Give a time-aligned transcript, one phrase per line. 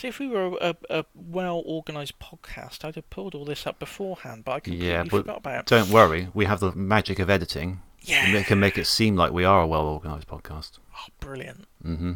[0.00, 3.78] See, if we were a, a well organised podcast, I'd have pulled all this up
[3.78, 5.60] beforehand, but I completely Yeah, but forgot about.
[5.60, 5.66] it.
[5.66, 7.82] don't worry, we have the magic of editing.
[8.00, 8.32] Yeah.
[8.32, 10.78] We can make it seem like we are a well organised podcast.
[10.96, 11.66] Oh, brilliant.
[11.82, 12.12] hmm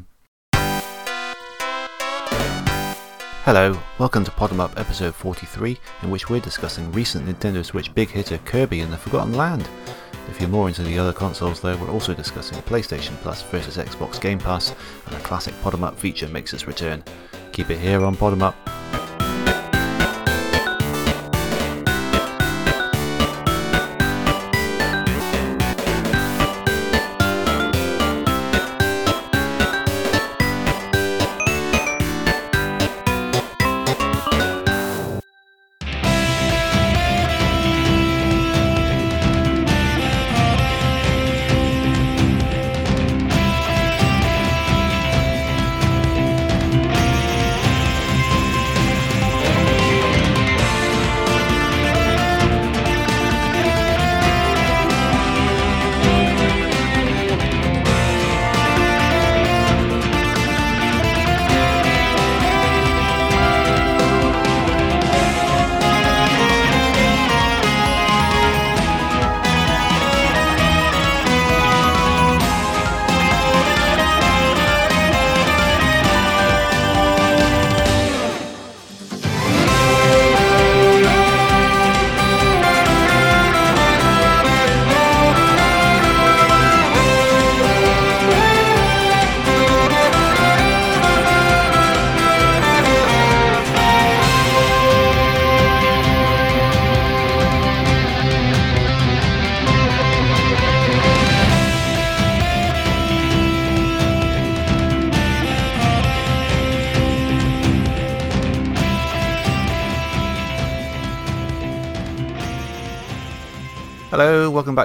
[3.44, 8.08] Hello, welcome to Pod'em Up episode 43, in which we're discussing recent Nintendo Switch big
[8.08, 9.68] hitter Kirby and the Forgotten Land.
[10.30, 14.18] If you're more into the other consoles though, we're also discussing PlayStation Plus versus Xbox
[14.18, 14.74] Game Pass,
[15.04, 17.04] and a classic Pod'em Up feature makes its return.
[17.54, 18.56] Keep it here on Pod'em Up.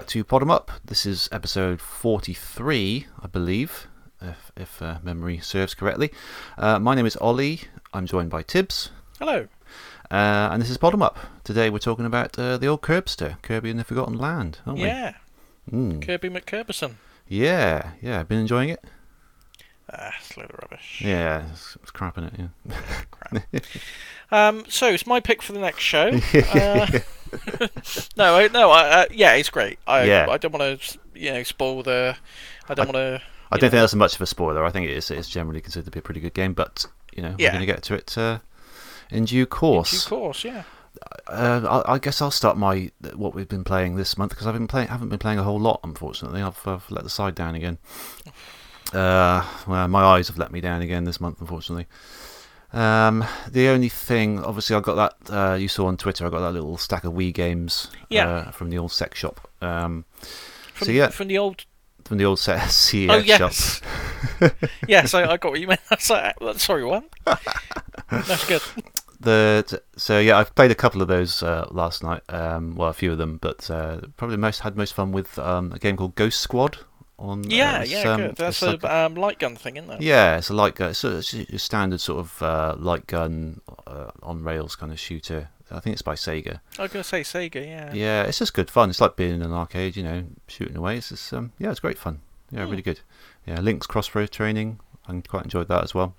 [0.09, 0.71] To Pod'em Up.
[0.83, 3.87] This is episode 43, I believe,
[4.19, 6.11] if, if uh, memory serves correctly.
[6.57, 7.61] Uh, my name is Ollie.
[7.93, 8.89] I'm joined by Tibbs.
[9.19, 9.47] Hello.
[10.09, 11.19] Uh, and this is Pod'em Up.
[11.43, 15.13] Today we're talking about uh, the old Curbster, Kirby and the Forgotten Land, aren't Yeah.
[15.71, 15.77] we?
[15.77, 16.01] Mm.
[16.03, 16.95] Kirby McCurbison.
[17.27, 18.19] Yeah, yeah.
[18.19, 18.83] I've been enjoying it?
[19.93, 21.01] Ah, it's a load of rubbish.
[21.05, 22.77] Yeah, it's, it's crap in it, yeah.
[23.11, 23.43] Crap.
[24.31, 26.11] um, so it's my pick for the next show.
[28.17, 29.79] no, I, no, I, uh, yeah, it's great.
[29.87, 30.27] I, Yeah.
[30.29, 32.15] I don't want to, you know, spoil the.
[32.67, 33.21] I don't want to.
[33.51, 34.63] I don't think that's much of a spoiler.
[34.63, 36.85] I think it is, it's generally considered to be a pretty good game, but,
[37.15, 37.47] you know, Yeah.
[37.47, 38.39] we're going to get to it uh,
[39.09, 40.03] in due course.
[40.03, 40.63] Due course, yeah.
[41.27, 44.53] Uh, I, I guess I'll start my what we've been playing this month because I've
[44.53, 45.79] been playing haven't been playing a whole lot.
[45.83, 47.77] Unfortunately, I've, I've let the side down again.
[48.93, 51.39] Uh, well, my eyes have let me down again this month.
[51.41, 51.85] Unfortunately,
[52.73, 56.25] um, the only thing, obviously, I got that uh, you saw on Twitter.
[56.25, 58.27] I got that little stack of Wii games Yeah.
[58.29, 59.47] uh, from the old sex shop.
[59.61, 60.05] Um,
[60.73, 61.65] From, so yeah, from the old.
[62.05, 63.39] from the old set CES oh shop.
[63.39, 63.81] yes.
[64.87, 65.81] yes, I, I got what you meant.
[65.91, 67.03] I was like, sorry, what?
[68.09, 68.61] That's good.
[69.19, 72.21] the so yeah, I've played a couple of those uh, last night.
[72.29, 75.71] Um, well, a few of them, but uh, probably most had most fun with um,
[75.73, 76.77] a game called Ghost Squad.
[77.19, 78.35] On Yeah, uh, yeah, um, good.
[78.37, 80.01] That's a like- um, light gun thing, isn't it?
[80.01, 80.91] yeah, it's a light gun.
[80.91, 84.99] It's a, it's a standard sort of uh, light gun uh, on rails kind of
[84.99, 85.49] shooter.
[85.69, 86.61] I think it's by Sega.
[86.79, 87.93] I was gonna say Sega, yeah.
[87.93, 88.89] Yeah, it's just good fun.
[88.89, 90.97] It's like being in an arcade, you know, shooting away.
[90.97, 92.21] It's just, um, yeah, it's great fun.
[92.51, 92.69] Yeah, Hmm.
[92.71, 93.01] really good.
[93.45, 94.79] Yeah, Link's Crossbow Training.
[95.07, 96.15] I quite enjoyed that as well.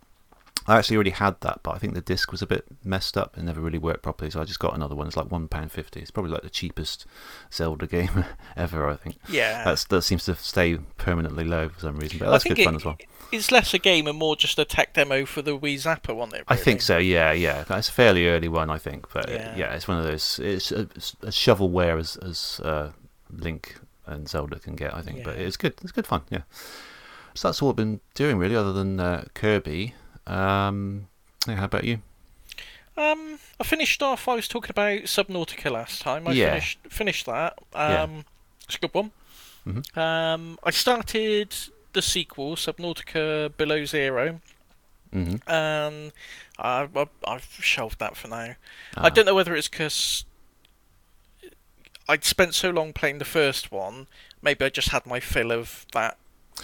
[0.71, 3.37] I actually already had that, but I think the disc was a bit messed up
[3.37, 5.07] and never really worked properly, so I just got another one.
[5.09, 6.01] It's like one pound fifty.
[6.01, 7.07] It's probably like the cheapest
[7.53, 8.25] Zelda game
[8.57, 8.89] ever.
[8.89, 9.65] I think Yeah.
[9.65, 12.77] that's that seems to stay permanently low for some reason, but that's good it- fun
[12.77, 12.97] as well.
[13.33, 16.41] It's less a game and more just a tech demo for the Wii Zapper, wasn't
[16.41, 16.45] it?
[16.49, 16.99] I think so.
[16.99, 17.63] Yeah, yeah.
[17.63, 19.07] That's a fairly early one, I think.
[19.13, 19.75] But yeah, Yeah.
[19.75, 20.41] it's one of those.
[20.43, 22.91] It's a, as shovelware as as uh,
[23.31, 23.77] Link
[24.07, 25.23] and Zelda can get, I think.
[25.23, 25.75] But it's good.
[25.83, 26.23] It's good fun.
[26.29, 26.43] Yeah.
[27.35, 29.95] So that's all I've been doing really, other than uh, Kirby.
[30.31, 31.09] Um,
[31.47, 32.01] yeah, how about you?
[32.97, 34.29] Um, I finished off.
[34.29, 36.29] I was talking about Subnautica last time.
[36.29, 36.51] I Yeah.
[36.51, 37.59] finished finished that.
[37.75, 38.03] Yeah.
[38.03, 38.25] Um,
[38.65, 39.11] it's a good one.
[39.67, 39.97] Mhm.
[39.97, 41.55] Um, I started
[41.93, 44.41] the sequel, Subnautica Below Zero,
[45.13, 46.13] hmm and
[46.59, 48.55] I, I, I've shelved that for now.
[48.97, 49.05] Ah.
[49.07, 50.25] I don't know whether it's because
[52.09, 54.07] I'd spent so long playing the first one.
[54.43, 56.17] Maybe I just had my fill of that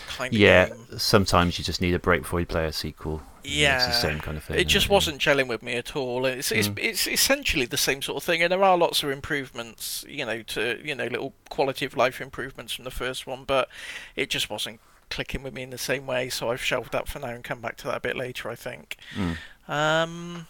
[0.08, 0.98] kind of Yeah, game.
[0.98, 3.22] sometimes you just need a break before you play a sequel.
[3.44, 4.58] Yeah, it's the same kind of thing.
[4.58, 6.26] It just wasn't gelling with me at all.
[6.26, 6.78] It's it's, Mm.
[6.82, 10.42] it's essentially the same sort of thing, and there are lots of improvements, you know,
[10.42, 13.68] to you know little quality of life improvements from the first one, but
[14.16, 16.28] it just wasn't clicking with me in the same way.
[16.28, 18.50] So I've shelved that for now and come back to that a bit later.
[18.50, 18.96] I think.
[19.14, 19.36] Mm.
[19.72, 20.46] Um,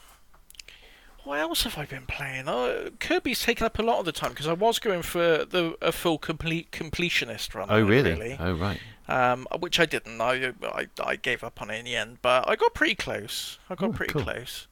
[1.24, 2.44] what else have I been playing?
[2.48, 5.76] Oh, Kirby's taken up a lot of the time because I was going for the
[5.82, 7.66] a full complete completionist run.
[7.68, 8.36] Oh, there, really?
[8.38, 8.80] Oh, right.
[9.08, 10.20] Um, which I didn't.
[10.20, 13.58] I, I I gave up on it in the end, but I got pretty close.
[13.70, 14.22] I got Oh, pretty cool.
[14.22, 14.66] close.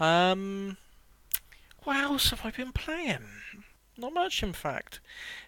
[0.00, 0.76] Um,
[1.84, 3.28] what else have I been playing?
[3.96, 5.00] Not much, in fact.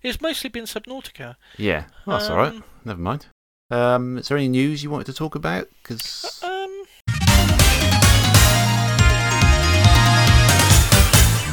[0.03, 1.37] It's mostly been Subnautica.
[1.57, 1.85] Yeah.
[2.07, 2.53] Well, that's all right.
[2.53, 3.27] Um, Never mind.
[3.71, 5.69] Um, is there any news you wanted to talk about?
[5.83, 6.85] Because Um,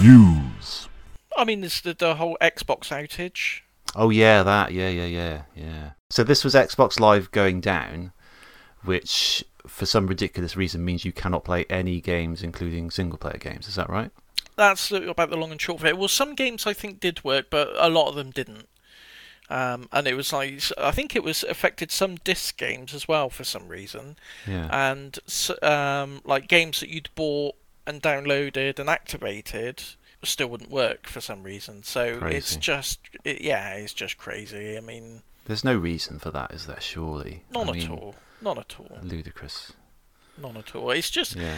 [0.02, 0.88] News.
[1.36, 3.62] I mean, there's the, the whole Xbox outage.
[3.98, 5.90] Oh yeah, that yeah yeah yeah yeah.
[6.10, 8.14] So this was Xbox Live going down,
[8.84, 13.68] which for some ridiculous reason means you cannot play any games, including single player games.
[13.68, 14.12] Is that right?
[14.56, 15.98] That's about the long and short of it.
[15.98, 18.68] Well, some games I think did work, but a lot of them didn't.
[19.50, 23.30] Um, and it was like I think it was affected some disc games as well
[23.30, 24.68] for some reason, Yeah.
[24.72, 25.18] and
[25.62, 27.56] um, like games that you'd bought
[27.86, 29.84] and downloaded and activated
[30.24, 31.84] still wouldn't work for some reason.
[31.84, 34.78] So it's just it, yeah, it's just crazy.
[34.78, 36.82] I mean, There's no reason for that, is there?
[36.82, 37.44] Surely.
[37.54, 39.74] none I at mean, all, none at all, Ludicrous.
[40.38, 40.92] none at all.
[40.92, 41.56] It's just Yeah.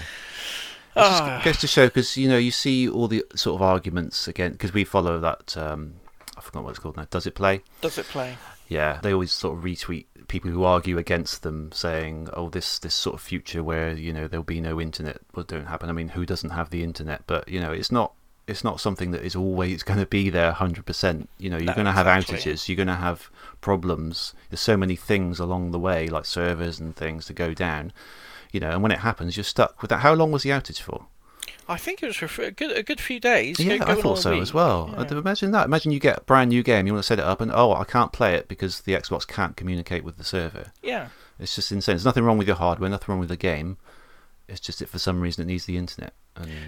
[0.96, 3.62] It just ah, goes to show because you know you see all the sort of
[3.62, 5.96] arguments again because we follow that um,
[6.36, 7.06] I forgot what it's called now.
[7.10, 7.62] Does it play?
[7.82, 8.38] does it play?
[8.68, 12.94] Yeah, they always sort of retweet people who argue against them, saying, "Oh, this this
[12.96, 16.10] sort of future where you know there'll be no internet will don't happen." I mean,
[16.10, 17.24] who doesn't have the internet?
[17.28, 18.14] But you know, it's not
[18.50, 21.28] it's not something that is always going to be there 100%.
[21.38, 22.52] You know, you're No, going to have exactly.
[22.52, 23.30] outages, you're going to have
[23.62, 24.34] problems.
[24.50, 27.94] There's so many things along the way, like servers and things, to go down.
[28.52, 30.00] You know, and when it happens, you're stuck with that.
[30.00, 31.06] How long was the outage for?
[31.68, 33.60] I think it was for a good a good few days.
[33.60, 34.42] Yeah, I thought so week.
[34.42, 34.90] as well.
[34.98, 35.18] Yeah.
[35.20, 35.66] Imagine that.
[35.68, 37.74] Imagine you get a brand new game, you want to set it up, and oh,
[37.74, 40.72] I can't play it because the Xbox can't communicate with the server.
[40.82, 41.10] Yeah.
[41.38, 41.94] It's just insane.
[41.94, 43.78] There's nothing wrong with your hardware, nothing wrong with the game.
[44.48, 46.14] It's just that for some reason it needs the internet.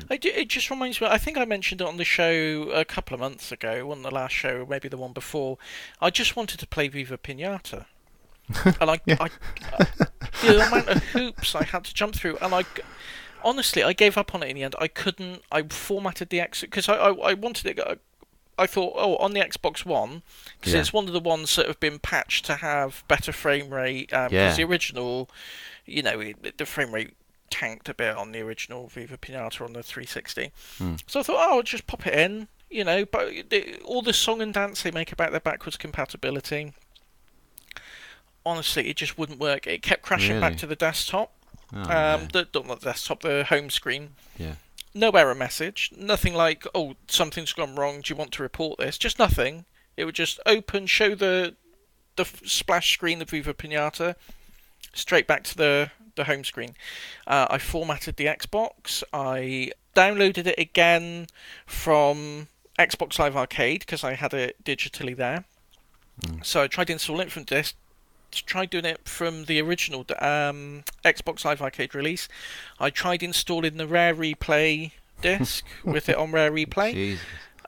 [0.09, 1.07] And do, it just reminds me.
[1.09, 4.11] I think I mentioned it on the show a couple of months ago, on the
[4.11, 5.57] last show, maybe the one before.
[6.01, 7.85] I just wanted to play Viva Pinata,
[8.65, 9.17] and I, Yeah.
[9.19, 9.29] I,
[10.41, 12.63] the amount of hoops I had to jump through, and I,
[13.43, 14.75] honestly, I gave up on it in the end.
[14.79, 15.41] I couldn't.
[15.51, 17.79] I formatted the X because I, I, I wanted it.
[17.79, 17.95] I,
[18.57, 20.21] I thought, oh, on the Xbox One,
[20.59, 20.81] because Yeah.
[20.81, 24.11] it's one of the ones that have been patched to have better frame rate.
[24.13, 24.65] Um, because Yeah.
[24.65, 25.29] the original,
[25.85, 26.21] you know,
[26.57, 27.13] the frame rate
[27.51, 30.51] tanked a bit on the original Viva Pinata on the 360.
[30.77, 30.95] Hmm.
[31.05, 33.05] So I thought, oh, I'll just pop it in, you know.
[33.05, 36.73] But the, all the song and dance they make about their backwards compatibility,
[38.45, 39.67] honestly, it just wouldn't work.
[39.67, 41.31] It kept crashing back to the desktop,
[41.73, 41.87] oh, um,
[42.33, 42.43] no.
[42.43, 44.11] the not the desktop, the home screen.
[44.37, 44.55] yeah,
[44.93, 48.01] No error message, nothing like, oh, something's gone wrong.
[48.01, 48.97] Do you want to report this?
[48.97, 49.65] Just nothing.
[49.97, 51.55] It would just open, show the
[52.17, 54.15] the splash screen of Viva Pinata,
[54.93, 56.75] straight back to the the home screen.
[57.27, 59.03] Uh, I formatted the Xbox.
[59.13, 61.27] I downloaded it again
[61.65, 62.47] from
[62.79, 65.45] Xbox Live Arcade because I had it digitally there.
[66.43, 67.75] So I tried installing it from disk.
[68.31, 72.29] Tried doing it from the original um, Xbox Live Arcade release.
[72.79, 74.91] I tried installing the Rare Replay
[75.21, 77.17] disc with it on Rare Replay.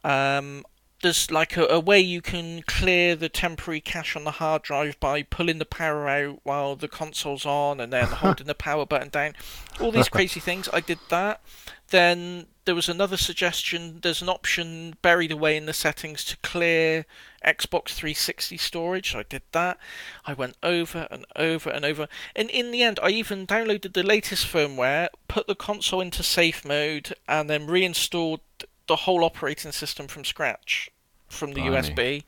[0.05, 0.63] Um,
[1.03, 4.97] there's like a, a way you can clear the temporary cache on the hard drive
[5.00, 9.09] by pulling the power out while the console's on and then holding the power button
[9.09, 9.33] down.
[9.79, 10.69] All these crazy things.
[10.73, 11.41] I did that.
[11.89, 14.00] Then there was another suggestion.
[14.01, 17.05] There's an option buried away in the settings to clear
[17.45, 19.13] Xbox 360 storage.
[19.13, 19.77] I did that.
[20.25, 22.07] I went over and over and over.
[22.33, 26.63] And in the end, I even downloaded the latest firmware, put the console into safe
[26.63, 28.39] mode, and then reinstalled
[28.87, 30.89] the whole operating system from scratch
[31.27, 31.77] from the Blimey.
[31.89, 32.23] USB.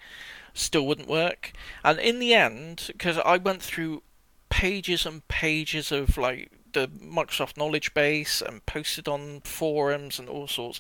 [0.54, 1.52] Still wouldn't work.
[1.84, 4.04] And in the end, because I went through
[4.50, 10.48] pages and pages of like the Microsoft knowledge base and posted on forums and all
[10.48, 10.80] sorts.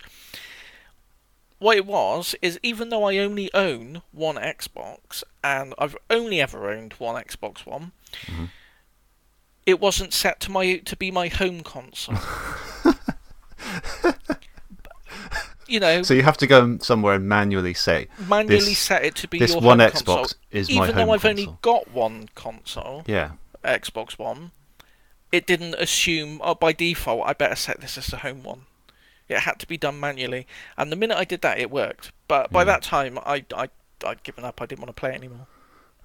[1.60, 6.70] What it was is even though I only own one Xbox and I've only ever
[6.70, 7.92] owned one Xbox One,
[8.26, 8.50] Mhm.
[9.66, 12.18] it wasn't set to my to be my home console.
[15.68, 19.16] you know, So you have to go somewhere and manually say manually this- set it
[19.16, 20.26] to be this your one home Xbox console.
[20.52, 21.30] is my Even home though I've console.
[21.50, 23.32] only got one console, Yeah,
[23.64, 24.52] Xbox One,
[25.32, 28.62] it didn't assume, oh, by default, I better set this as the home one.
[29.28, 30.46] It had to be done manually,
[30.78, 32.12] and the minute I did that, it worked.
[32.28, 32.66] But by Yeah.
[32.66, 33.70] that time, I, I,
[34.06, 34.62] I'd given up.
[34.62, 35.48] I didn't want to play it anymore.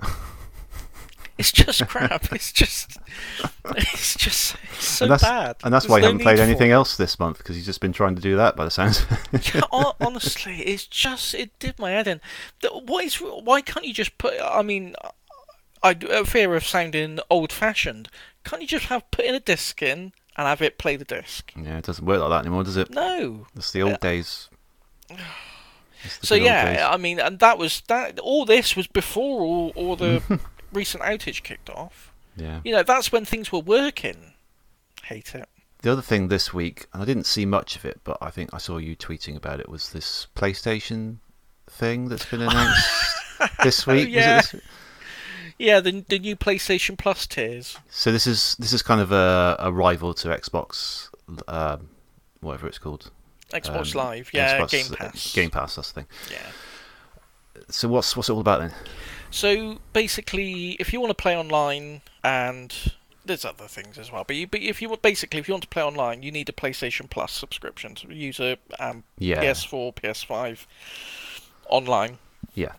[1.41, 2.33] it's just crap.
[2.33, 2.99] It's just,
[3.77, 5.57] it's just it's so and bad.
[5.65, 7.81] and that's There's why you no haven't played anything else this month because you've just
[7.81, 9.05] been trying to do that by the sounds.
[9.55, 9.63] Yeah,
[10.01, 12.21] honestly, it's just it did my head in.
[12.85, 13.17] What is?
[13.17, 14.35] Why can't you just put?
[14.41, 14.95] I mean,
[15.83, 18.09] I a uh, fear of sounding old-fashioned.
[18.45, 21.53] Can't you just have put in a disc in and have it play the disc.
[21.57, 22.91] Yeah, it doesn't work like that anymore, does it?
[22.91, 23.47] No.
[23.57, 23.97] It's the uh, old Yeah.
[23.99, 24.49] days.
[26.23, 26.89] So yeah.
[26.91, 28.19] I mean, and that was that.
[28.21, 30.23] All this was before all, all the
[30.73, 32.13] recent outage kicked off.
[32.37, 32.61] yeah.
[32.65, 34.33] You know, that's when things were working.
[35.05, 35.49] Hate it.
[35.83, 38.53] The other thing this week, and I didn't see much of it, but I think
[38.53, 41.17] I saw you tweeting about it, was this PlayStation
[41.69, 42.87] thing that's been announced
[43.63, 43.97] this week.
[43.97, 44.37] Was it yeah.
[44.43, 44.55] this-
[45.59, 47.77] Yeah, the the new PlayStation Plus tiers.
[47.91, 51.09] So this is this is kind of a, a rival to Xbox,
[51.49, 51.89] um,
[52.41, 53.11] whatever it's called.
[53.53, 55.33] Xbox Um, Live, yeah, Xbox- Game Pass.
[55.35, 56.07] Game Pass, that's the thing.
[56.31, 57.63] Yeah.
[57.69, 58.73] So what's what's it all about then?
[59.31, 62.75] So basically, if you want to play online, and
[63.25, 65.69] there's other things as well, but you, but if you basically if you want to
[65.69, 69.43] play online, you need a PlayStation Plus subscription to use a um, Yeah.
[69.43, 70.67] PS4, PS5
[71.69, 72.19] online.
[72.55, 72.73] Yeah.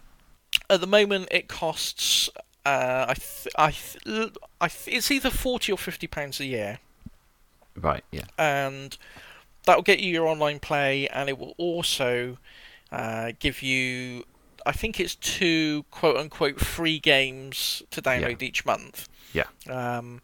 [0.70, 2.30] At the moment, it costs.
[2.66, 6.80] Uh, I th- I th- I th- it's either forty or fifty pounds a year,
[7.76, 8.04] Right.
[8.12, 8.26] Yeah.
[8.38, 8.96] and
[9.66, 12.38] that will get you your online play, and it will also
[12.92, 14.26] uh, give you.
[14.66, 19.10] I think it's two quote unquote free games to download each month.
[19.34, 19.46] Yeah.
[19.70, 20.22] Um,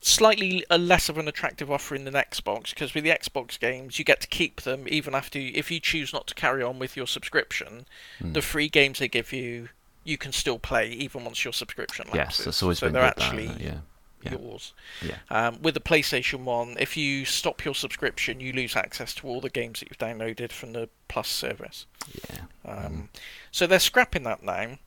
[0.00, 4.04] slightly a less of an attractive offering than Xbox because with the Xbox games you
[4.04, 6.96] get to keep them even after you, if you choose not to carry on with
[6.96, 7.86] your subscription.
[8.18, 8.32] Hmm.
[8.32, 9.68] The free games they give you,
[10.04, 12.38] you can still play even once your subscription lapses.
[12.38, 13.16] Yes, that's always so been they're good.
[13.16, 13.78] that, actually isn't yeah.
[14.24, 14.32] Yeah.
[14.32, 14.72] yours.
[15.02, 15.18] Yeah.
[15.30, 19.40] Um, with the PlayStation One, if you stop your subscription, you lose access to all
[19.40, 21.86] the games that you've downloaded from the Plus service.
[22.30, 22.40] Yeah.
[22.64, 23.08] Um,
[23.50, 24.78] So they're scrapping that now,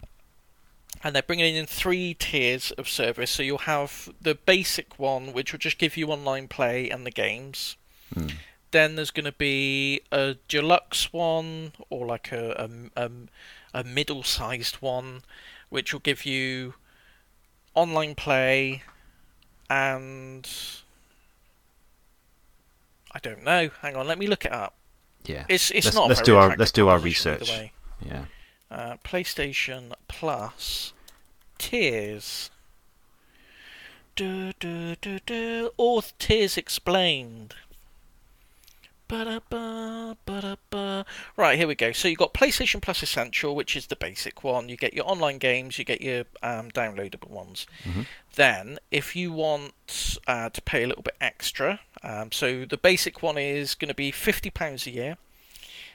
[1.03, 3.29] and they're bringing in three tiers of service.
[3.29, 7.11] So you'll have the basic one, which will just give you online play and the
[7.11, 7.75] games.
[8.13, 8.27] Hmm.
[8.71, 12.51] Then there's going to be a deluxe one, or like a
[12.97, 13.11] a, a,
[13.73, 15.21] a middle-sized one,
[15.69, 16.73] which will give you
[17.75, 18.81] online play
[19.69, 20.49] and
[23.11, 23.69] I don't know.
[23.81, 24.75] Hang on, let me look it up.
[25.25, 25.45] Yeah.
[25.49, 26.09] It's it's Let's- not.
[26.09, 27.49] let's do our- let's do our research.
[28.01, 28.25] Yeah.
[28.69, 30.93] Uh, PlayStation Plus
[31.57, 32.51] Tiers.
[34.15, 35.71] Du, du, du, du.
[35.77, 37.55] All tiers explained.
[39.07, 41.05] Ba-da-ba, ba-da-ba.
[41.37, 41.91] Right, here we go.
[41.91, 44.67] So you've got PlayStation Plus Essential, which is the basic one.
[44.67, 47.67] You get your online games, you get your um, downloadable ones.
[47.83, 48.07] Mhm.
[48.35, 49.73] Then, if you want
[50.27, 53.93] uh, to pay a little bit extra, um, so the basic one is going to
[53.95, 55.17] be £50 a year.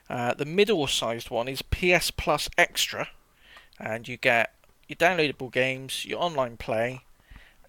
[0.08, 3.08] Uh, the middle-sized one is PS Plus Extra,
[3.78, 4.54] and you get
[4.88, 7.02] your downloadable games, your online play,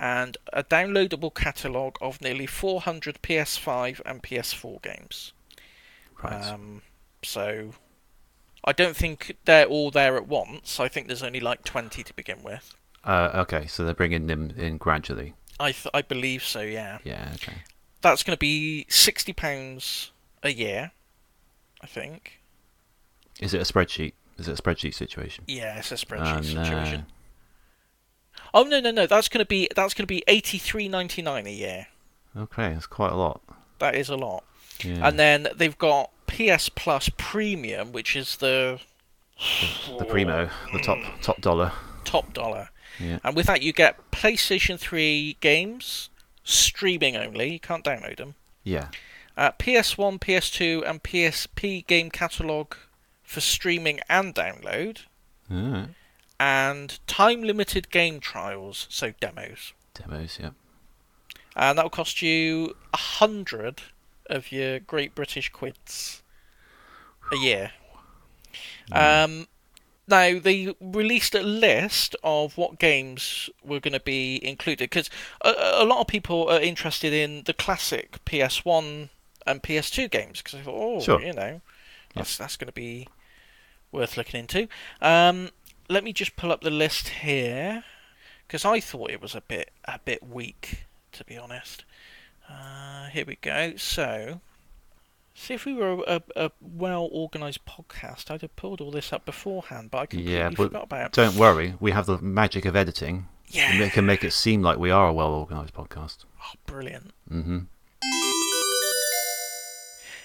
[0.01, 5.31] and a downloadable catalogue of nearly 400 PS5 and PS4 games.
[6.23, 6.33] Right.
[6.43, 6.81] Um,
[7.23, 7.73] so
[8.65, 10.79] I don't think they're all there at once.
[10.79, 12.75] I think there's only like 20 to begin with.
[13.03, 15.33] uh, okay, so they're bringing them in gradually.
[15.59, 16.61] I th- I believe so.
[16.61, 17.29] Yeah, Yeah.
[17.35, 17.57] Okay.
[18.01, 20.11] that's going to be 60 pounds
[20.43, 20.91] a year.
[21.81, 22.39] I think.
[23.39, 24.13] Is it a spreadsheet?
[24.37, 25.43] Is it a spreadsheet situation?
[25.47, 26.63] Yeah, it's a Oh, spreadsheet no.
[26.63, 27.05] situation.
[28.53, 29.07] Oh no no no!
[29.07, 31.87] That's going to be that's going to be 83.99 a year.
[32.35, 33.41] Okay, that's quite a lot.
[33.79, 34.43] That is a lot.
[34.83, 35.07] Yeah.
[35.07, 38.79] And then they've got PS Plus Premium, which is the
[39.97, 41.71] the primo, the top top dollar.
[42.03, 42.69] top dollar.
[42.99, 43.19] Yeah.
[43.23, 46.09] And with that, you get PlayStation 3 games,
[46.43, 47.53] streaming only.
[47.53, 48.35] You can't download them.
[48.63, 48.89] Yeah.
[49.37, 52.75] Uh, PS1, PS2, and PSP game catalogue
[53.23, 55.05] for streaming and download.
[55.51, 55.89] Alright.
[56.41, 59.73] And time limited game trials, so demos.
[59.93, 60.39] Demos.
[60.41, 60.49] Yeah.
[61.55, 63.83] And that will cost you a hundred
[64.25, 66.23] of your Great British quids
[67.31, 67.73] a year.
[68.91, 69.47] Um,
[70.07, 75.53] now they released a list of what games were going to be included because a,
[75.75, 79.09] a lot of people are interested in the classic PS1
[79.45, 81.21] and PS2 games because I thought, oh, Sure.
[81.21, 81.61] you know,
[82.15, 83.07] that's that's going to be
[83.91, 84.67] worth looking into.
[85.01, 85.49] Um,
[85.89, 87.83] let me just pull up the list here
[88.47, 91.83] because I thought it was a bit a bit weak to be honest.
[92.49, 93.75] Uh, here we go.
[93.77, 94.41] So,
[95.35, 99.25] see if we were a, a well organised podcast, I'd have pulled all this up
[99.25, 101.11] beforehand, but I completely Yeah, but forgot about it.
[101.13, 103.27] Don't worry, we have the magic of editing.
[103.47, 103.73] Yeah.
[103.81, 106.19] It can make it seem like we are a well organised podcast.
[106.41, 107.11] Oh, brilliant.
[107.27, 107.59] hmm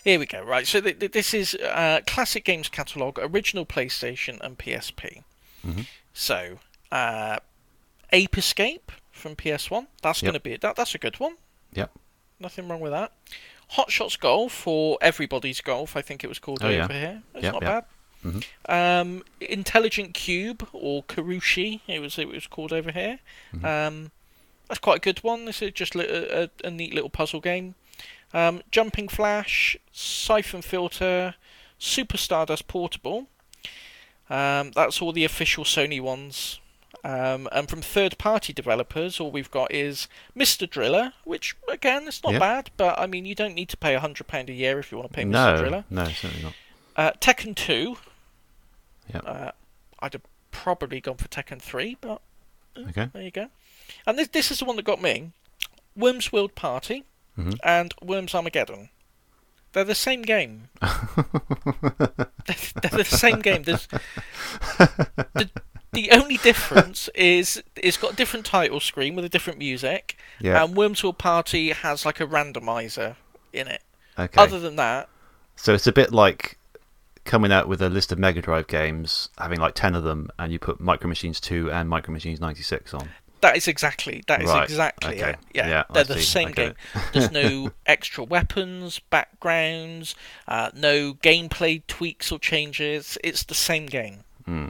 [0.04, 0.42] Here we go.
[0.44, 5.24] Right, so th- th- this is uh, classic games catalog, original PlayStation and PSP.
[5.66, 5.86] Mhm.
[6.12, 6.58] So,
[6.92, 7.38] uh,
[8.12, 9.86] Ape Escape from PS1.
[10.02, 10.26] That's Yep.
[10.28, 10.76] going to be that.
[10.76, 11.36] That's a good one.
[11.72, 11.90] Yep.
[12.38, 13.12] Nothing wrong with that.
[13.70, 16.84] Hot Shots Golf or Everybody's Golf, I think it was called Oh, yeah.
[16.84, 17.22] over here.
[17.34, 17.70] It's Yep, not yep.
[17.70, 17.84] bad.
[18.24, 18.44] Mhm.
[18.68, 23.18] Um, Intelligent Qube or Kurushi, it was it was called over here.
[23.54, 23.64] Mm-hmm.
[23.64, 24.10] Um,
[24.68, 25.44] that's quite a good one.
[25.46, 27.74] This is just a, a, a neat little puzzle game.
[28.32, 31.34] Um, Jumping Flash, Siphon Filter,
[31.78, 33.28] Super Stardust Portable.
[34.28, 36.60] Um, that's all the official Sony ones.
[37.04, 40.68] Um, and from third party developers, all we've got is Mr.
[40.68, 42.38] Driller, which, again, it's not Yeah.
[42.40, 45.10] bad, but I mean, you don't need to pay £100 a year if you want
[45.12, 45.30] to pay Mr.
[45.30, 45.84] no, Driller.
[45.90, 46.54] no, certainly not.
[46.96, 47.96] Uh, Tekken 2.
[49.14, 49.18] Yeah.
[49.20, 49.50] Uh,
[50.00, 52.20] I'd have probably gone for Tekken 3, but
[52.76, 53.08] Okay.
[53.12, 53.50] there you go.
[54.06, 55.30] And this, this is the one that got me
[55.94, 57.04] Worms World Party
[57.38, 57.58] Mhm.
[57.62, 58.88] and Worms Armageddon.
[59.72, 60.68] They're the same game.
[60.80, 60.90] they're
[62.90, 63.62] the same game.
[63.64, 63.86] There's,
[65.34, 65.50] the,
[65.92, 70.62] the only difference is it's got a different title screen with a different music, Yeah.
[70.64, 73.16] and Worms World Party has like a randomizer
[73.52, 73.82] in it.
[74.18, 74.40] okay.
[74.40, 75.08] Other than that,
[75.56, 76.58] So it's a bit like
[77.24, 80.52] coming out with a list of Mega Drive games, having like ten of them, and
[80.52, 83.08] you put Micro Machines Two and Micro Machines ninety six on.
[83.46, 85.30] That is exactly that is Right, exactly okay.
[85.30, 85.38] it.
[85.54, 86.74] Yeah, Yeah, they're the see, same game.
[87.12, 90.16] There's no extra weapons, backgrounds,
[90.48, 93.16] uh, no gameplay tweaks or changes.
[93.22, 94.24] It's the same game.
[94.46, 94.68] Hmm.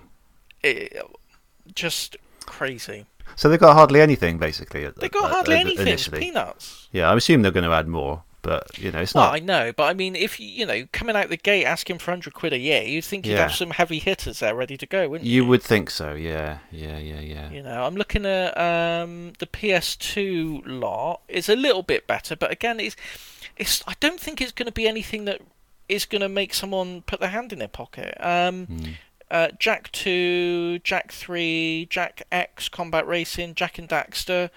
[0.62, 1.00] It,
[1.74, 3.06] just crazy.
[3.34, 4.86] So they've got hardly anything basically.
[4.94, 5.88] They got hardly at- anything.
[5.88, 6.18] It's initially.
[6.20, 6.88] peanuts.
[6.92, 9.34] Yeah, I assume they're going to add more, but you know, it's Well, not.
[9.34, 12.10] I know, but I mean, if you you know coming out the gate asking for
[12.12, 13.42] hundred quid a year, you'd think you'd Yeah.
[13.48, 15.42] have some heavy hitters there ready to go, wouldn't you?
[15.42, 16.14] You would think so.
[16.14, 17.50] Yeah, yeah, yeah, yeah.
[17.50, 21.20] You know, I'm looking at um, the PS2 lot.
[21.28, 22.96] It's a little bit better, but again, it's
[23.56, 23.82] it's.
[23.86, 25.40] I don't think it's going to be anything that
[25.88, 28.16] is going to make someone put their hand in their pocket.
[28.20, 28.90] Um, Hmm.
[29.30, 34.50] uh, Jak 2, Jak 3, Jak X Combat Racing, Jak and Daxter.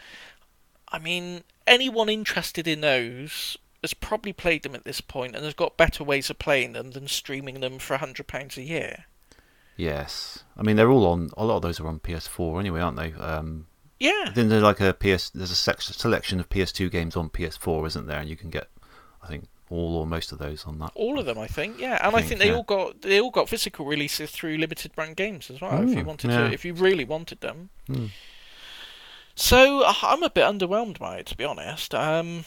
[0.91, 5.53] I mean, anyone interested in those has probably played them at this point and has
[5.53, 9.05] got better ways of playing them than streaming them for £100 a year.
[9.77, 11.29] Yes, I mean they're all on.
[11.37, 13.13] A lot of those are on PS4 anyway, aren't they?
[13.13, 13.67] Um,
[13.97, 14.31] Yeah.
[14.35, 15.29] then there's like a PS.
[15.29, 18.19] There's a selection of PS2 games on PS4, isn't there?
[18.19, 18.67] And you can get,
[19.23, 20.91] I think, all or most of those on that.
[20.95, 21.79] All of them, I think.
[21.79, 22.55] Yeah, and I think, think they yeah.
[22.55, 25.81] all got they all got physical releases through Limited Run Games as well.
[25.81, 26.47] if you Mm, wanted yeah.
[26.49, 27.69] to, if you really wanted them.
[27.87, 28.07] Hmm.
[29.35, 31.95] So I'm a bit underwhelmed by it, to be honest.
[31.95, 32.43] Um,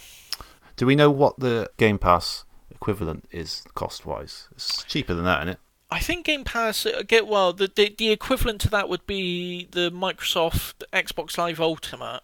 [0.76, 4.48] Do we know what the Game Pass equivalent is cost wise?
[4.52, 5.58] It's cheaper than that, isn't it?
[5.90, 7.52] I think Game Pass uh, get well.
[7.52, 12.22] The, the the equivalent to that would be the Microsoft Xbox Live Ultimate.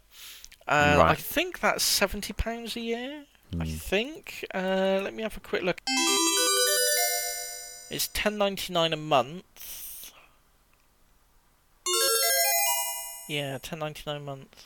[0.66, 3.24] Uh, I think that's seventy pounds a year.
[3.60, 3.70] I Hmm.
[3.76, 4.44] think.
[4.54, 5.80] Uh, let me have a quick look.
[7.90, 10.12] It's ten ninety nine a month.
[13.28, 14.64] Yeah, ten ninety nine a month.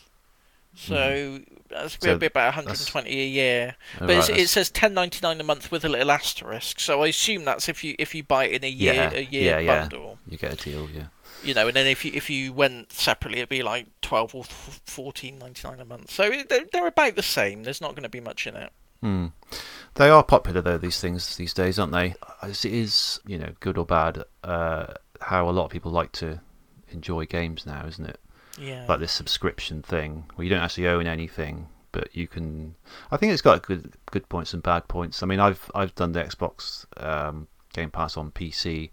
[0.75, 2.01] So that's Hmm.
[2.01, 3.77] So going to be about 120 that's- a year.
[3.99, 6.81] But right, it says ten ninety nine a month with a little asterisk.
[6.81, 9.21] So I assume that's if you if you buy it in a year Yeah, a
[9.21, 9.81] year yeah, yeah.
[9.81, 10.19] bundle.
[10.29, 11.07] you get a deal, yeah.
[11.45, 14.45] You know, and then if you if you went separately, it'd be like twelve or
[14.45, 16.11] fourteen ninety nine a month.
[16.11, 17.65] So they're, they're about the same.
[17.65, 18.73] There's not going to be much in it.
[19.01, 19.27] Hmm.
[19.95, 22.15] They are popular though these things these days, aren't they?
[22.41, 26.13] As it is, you know, good or bad, uh, how a lot of people like
[26.13, 26.41] to
[26.91, 28.21] enjoy games now, isn't it?
[28.59, 28.85] Yeah.
[28.89, 32.75] Like this subscription thing where you don't actually own anything, but you can.
[33.11, 35.23] I think it's got good good points and bad points.
[35.23, 38.91] I mean, I've I've done the Xbox um, Game Pass on PC.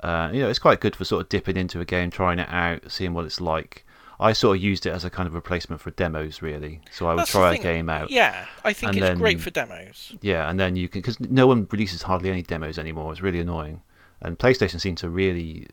[0.00, 2.48] Uh, you know, it's quite good for sort of dipping into a game, trying it
[2.50, 3.84] out, seeing what it's like.
[4.18, 6.80] I sort of used it as a kind of replacement for demos, really.
[6.90, 8.10] So I would That's try a game out.
[8.10, 10.14] Yeah, I think it's great for demos.
[10.22, 13.12] Yeah, and then you can because no one releases hardly any demos anymore.
[13.12, 13.82] It's really annoying,
[14.22, 15.66] and PlayStation seem to really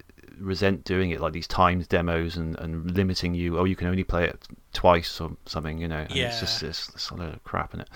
[0.44, 3.58] resent doing it, like these timed demos and, and limiting you.
[3.58, 6.06] Oh, you can only play it twice or something, you know.
[6.10, 6.70] It's just Yeah.
[6.70, 7.90] it's, it's a load of crap in it.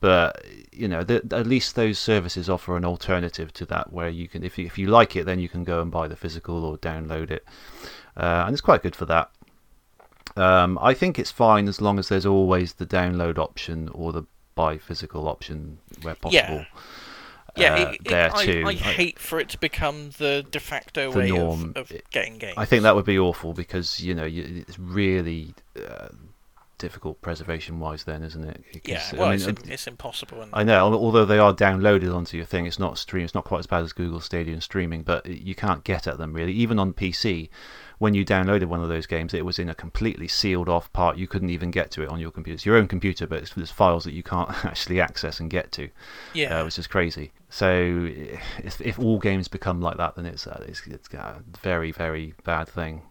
[0.00, 4.26] But you know, the, at least those services offer an alternative to that, where you
[4.26, 6.64] can, if you, if you like it, then you can go and buy the physical
[6.64, 7.44] or download it,
[8.16, 9.30] uh, and it's quite good for that.
[10.36, 14.24] Um, I think it's fine as long as there's always the download option or the
[14.54, 16.56] buy physical option where possible.
[16.56, 16.64] Yeah,
[17.56, 18.62] uh, it, it, there I, too.
[18.66, 21.72] I I- hate for it to become the de facto The way norm.
[21.76, 22.54] of, of getting games.
[22.56, 26.08] I think that would be awful because you know you, it's really uh,
[26.78, 28.64] difficult preservation wise, then, isn't it?
[28.84, 30.42] Yeah, well, I it's, mean, im- it's impossible.
[30.42, 33.24] And I know, although they are downloaded onto your thing, it's not stream.
[33.24, 36.18] It's not quite as bad as Google Stadia and streaming, but you can't get at
[36.18, 36.52] them really.
[36.52, 37.48] Even on PC,
[38.02, 41.16] when you downloaded one of those games, it was in a completely sealed off part.
[41.16, 42.54] You couldn't even get to it on your computer.
[42.54, 45.70] It's your own computer, but it's, there's files that you can't actually access and get
[45.72, 45.88] to,
[46.34, 47.30] yeah, uh, which is crazy.
[47.48, 48.08] So
[48.58, 52.34] if, if all games become like that, then it's uh, it's, it's a very very
[52.42, 53.02] bad thing.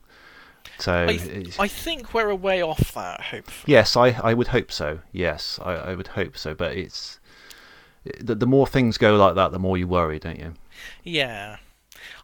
[0.77, 3.21] So I, it's- I think we're a way off that.
[3.21, 4.99] Hopefully, Yes, I, I would hope so.
[5.13, 6.53] Yes, I, I would hope so.
[6.53, 7.19] But it's
[8.19, 10.53] the, the more things go like that, the more you worry, don't you?
[11.03, 11.57] yeah.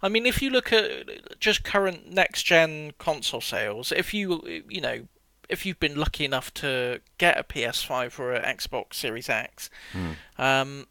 [0.02, 4.82] I mean, if you look at just current next gen console sales, if you you
[4.82, 5.08] know
[5.50, 9.70] if you've been lucky enough to get a PS5 or an Xbox Series X,
[10.38, 10.88] um,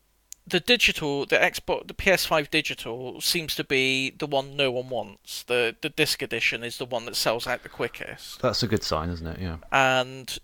[0.47, 5.43] the digital, the Xbox, the PS5 digital seems to be the one no one wants.
[5.43, 8.41] The the disc edition is the one that sells out the quickest.
[8.41, 9.41] That's a good sign, isn't it?
[9.41, 9.57] Yeah.
[9.73, 10.39] And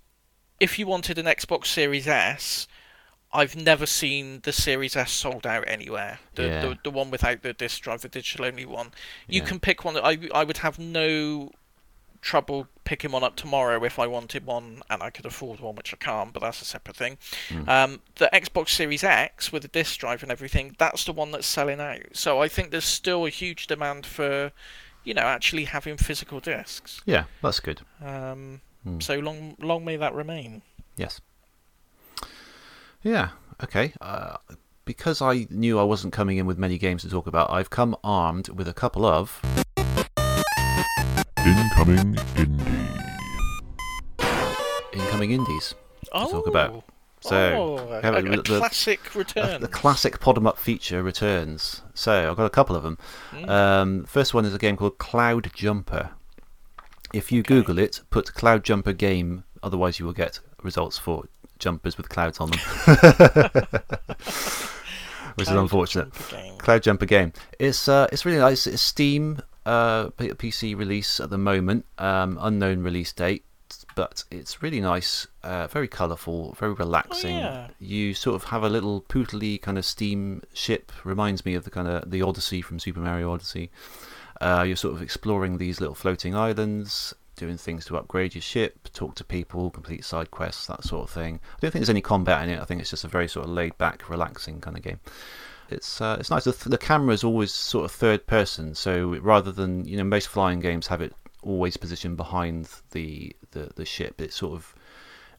[0.60, 2.66] if you wanted an Xbox Series S,
[3.32, 6.18] I've never seen the Series S sold out anywhere.
[6.34, 6.60] The Yeah.
[6.60, 8.92] the, the one without the disc drive, the digital only one.
[9.26, 9.48] You Yeah.
[9.48, 9.96] can pick one.
[9.96, 11.52] I I would have no
[12.20, 15.92] trouble picking one up tomorrow if I wanted one and I could afford one, which
[15.92, 16.32] I can't.
[16.32, 17.18] But that's a separate thing.
[17.48, 17.68] Hmm.
[17.68, 21.48] Um, the Xbox Series X with the disc drive and everything, that's the one that's
[21.48, 22.14] selling out.
[22.14, 24.52] So I think there's still a huge demand for,
[25.02, 27.00] you know, actually having physical discs.
[27.06, 27.80] Yeah, that's good.
[28.04, 28.98] Um, Hmm.
[29.00, 30.62] So long, long may that remain.
[30.96, 31.20] Yes.
[33.02, 33.30] Yeah.
[33.62, 33.92] Okay.
[34.00, 34.36] Uh,
[34.84, 37.96] because I knew I wasn't coming in with many games to talk about, I've come
[38.02, 39.40] armed with a couple of.
[41.44, 42.88] Incoming Indie.
[44.92, 45.74] incoming indies.
[46.12, 46.84] Oh, talk about.
[47.20, 49.60] So, oh, a, a a the- classic return.
[49.60, 51.82] The classic pod 'em up feature returns.
[51.94, 52.98] So I've got a couple of them.
[53.30, 53.48] Mm.
[53.48, 56.10] Um, first one is a game called Cloud Jumper.
[57.12, 61.24] If you Google it, put Cloud Jumper game, otherwise you will get results for
[61.62, 62.60] jumpers with clouds on them.
[65.34, 66.12] Which is Cloud unfortunate.
[66.12, 66.62] Jumper.
[66.62, 67.32] Cloud Jumper game.
[67.58, 68.66] It's uh, it's really nice.
[68.66, 71.86] It's Steam uh, PC release at the moment.
[71.96, 73.44] Um, unknown release date,
[73.96, 75.26] but it's really nice.
[75.42, 77.36] Uh, very colourful, very relaxing.
[77.36, 77.68] yeah.
[77.80, 80.92] You sort of have a little pootly kind of steam ship.
[81.04, 83.70] Reminds me of the kind of the Odyssey from Super Mario Odyssey.
[84.40, 88.88] Uh, you're sort of exploring these little floating islands, doing things to upgrade your ship,
[88.92, 91.40] talk to people, complete side quests, that sort of thing.
[91.56, 92.60] I don't think there's any combat in it.
[92.60, 95.00] I think it's just a very sort of laid back, relaxing kind of game.
[95.68, 96.44] It's uh, it's nice.
[96.44, 100.28] The, the camera is always sort of third person, so rather than you know most
[100.28, 104.74] flying games have it always positioned behind the, the, the ship, it's sort of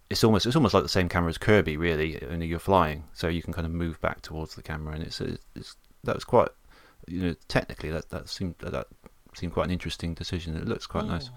[0.10, 2.22] it's almost it's almost like the same camera as Kirby, really.
[2.30, 5.22] Only you're flying, so you can kind of move back towards the camera, and it's
[5.22, 6.50] it's that was quite
[7.08, 8.88] you know technically that that seemed that
[9.36, 10.56] seemed quite an interesting decision.
[10.56, 11.30] It looks quite nice.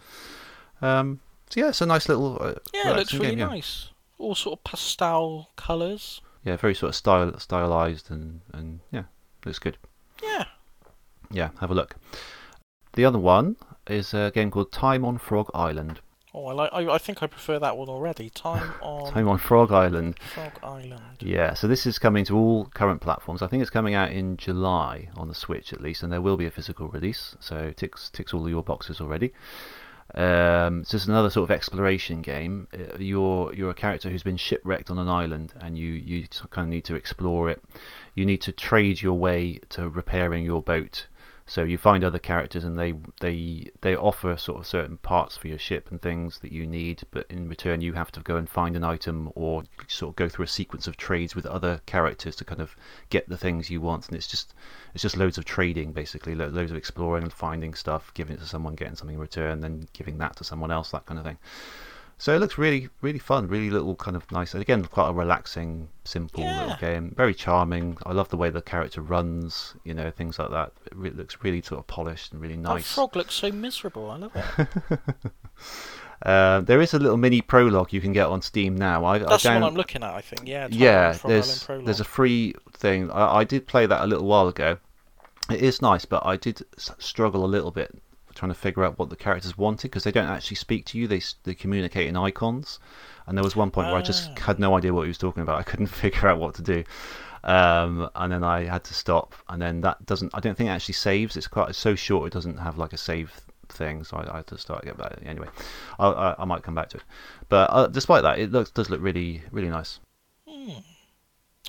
[0.82, 3.46] Um, so yeah, it's a nice little uh, Yeah, it looks really game, yeah.
[3.46, 3.90] nice.
[4.18, 6.20] All sort of pastel colours.
[6.44, 9.04] Yeah, very sort of style stylized and and yeah,
[9.44, 9.78] looks good.
[10.22, 10.44] Yeah.
[11.30, 11.96] Yeah, have a look.
[12.94, 13.56] The other one
[13.88, 16.00] is a game called Time on Frog Island.
[16.32, 16.70] Oh, I like.
[16.72, 18.28] I, I think I prefer that one already.
[18.30, 20.18] Time on Time on Frog Island.
[20.34, 21.16] Frog Island.
[21.20, 23.42] Yeah, so this is coming to all current platforms.
[23.42, 26.36] I think it's coming out in July on the Switch at least, and there will
[26.36, 27.34] be a physical release.
[27.40, 29.32] So ticks ticks all your boxes already.
[30.16, 32.68] Um, so it's another sort of exploration game.
[32.72, 36.66] Uh, You're you're a character who's been shipwrecked on an island, and you you kind
[36.66, 37.62] of need to explore it.
[38.14, 41.06] You need to trade your way to repairing your boat.
[41.48, 45.48] So you find other characters, and they they they offer sort of certain parts for
[45.48, 48.48] your ship and things that you need, but in return you have to go and
[48.48, 52.34] find an item or sort of go through a sequence of trades with other characters
[52.36, 52.74] to kind of
[53.10, 54.08] get the things you want.
[54.08, 54.54] And it's just
[54.96, 58.38] it's just loads of trading basically, lo- loads of exploring and finding stuff, giving it
[58.38, 61.26] to someone, getting something in return, then giving that to someone else, that kind of
[61.26, 61.36] thing.
[62.16, 64.54] So it looks really, really fun, really little kind of nice.
[64.54, 67.12] And Again, quite a relaxing, simple little game.
[67.14, 67.98] Very charming.
[68.06, 70.72] I love the way the character runs, you know, things like that.
[70.86, 72.88] It re- looks really sort of polished and really nice.
[72.88, 74.10] That frog looks so miserable.
[74.10, 74.98] I love it.
[76.22, 79.04] Uh, there is a little mini prologue you can get on Steam now.
[79.04, 80.14] I, That's I the one I'm looking at.
[80.14, 80.48] I think.
[80.48, 80.66] Yeah.
[80.70, 83.10] Yeah, there's there's a free thing.
[83.10, 84.78] I, I did play that a little while ago.
[85.50, 87.90] It is nice, but I did struggle a little bit
[88.34, 91.06] trying to figure out what the characters wanted because they don't actually speak to you.
[91.08, 92.78] They they communicate in icons,
[93.26, 94.40] and there was one point where I just Ah.
[94.46, 95.58] had no idea what he was talking about.
[95.58, 96.84] I couldn't figure out what to do.
[97.44, 100.32] Um, and then I had to stop, and then that doesn't.
[100.34, 101.36] I don't think it actually saves.
[101.36, 102.26] It's quite it's so short.
[102.26, 104.96] It doesn't have like a save thing, so I, I had to start again.
[104.98, 105.48] But anyway,
[105.98, 107.04] I, I, I might come back to it.
[107.48, 110.00] But uh, despite that, it looks does look really really nice.
[110.48, 110.80] Hmm.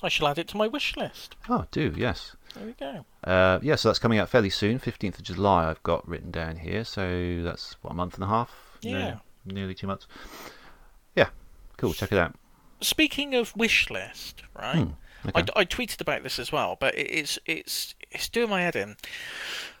[0.02, 1.36] I shall add it to my wish list.
[1.48, 2.34] Oh, do yes.
[2.58, 3.04] There we go.
[3.24, 5.70] Uh, yeah, so that's coming out fairly soon, 15th of July.
[5.70, 8.50] I've got written down here, so that's what a month and a half.
[8.84, 9.18] No, Yeah.
[9.44, 10.06] nearly two months.
[11.14, 11.28] Yeah,
[11.76, 11.92] cool.
[11.94, 12.34] Check it out.
[12.80, 14.78] Speaking of wish list, right?
[14.78, 15.52] Hmm, I, okay.
[15.56, 18.96] I tweeted about this as well, but it's it's it's doing my head in.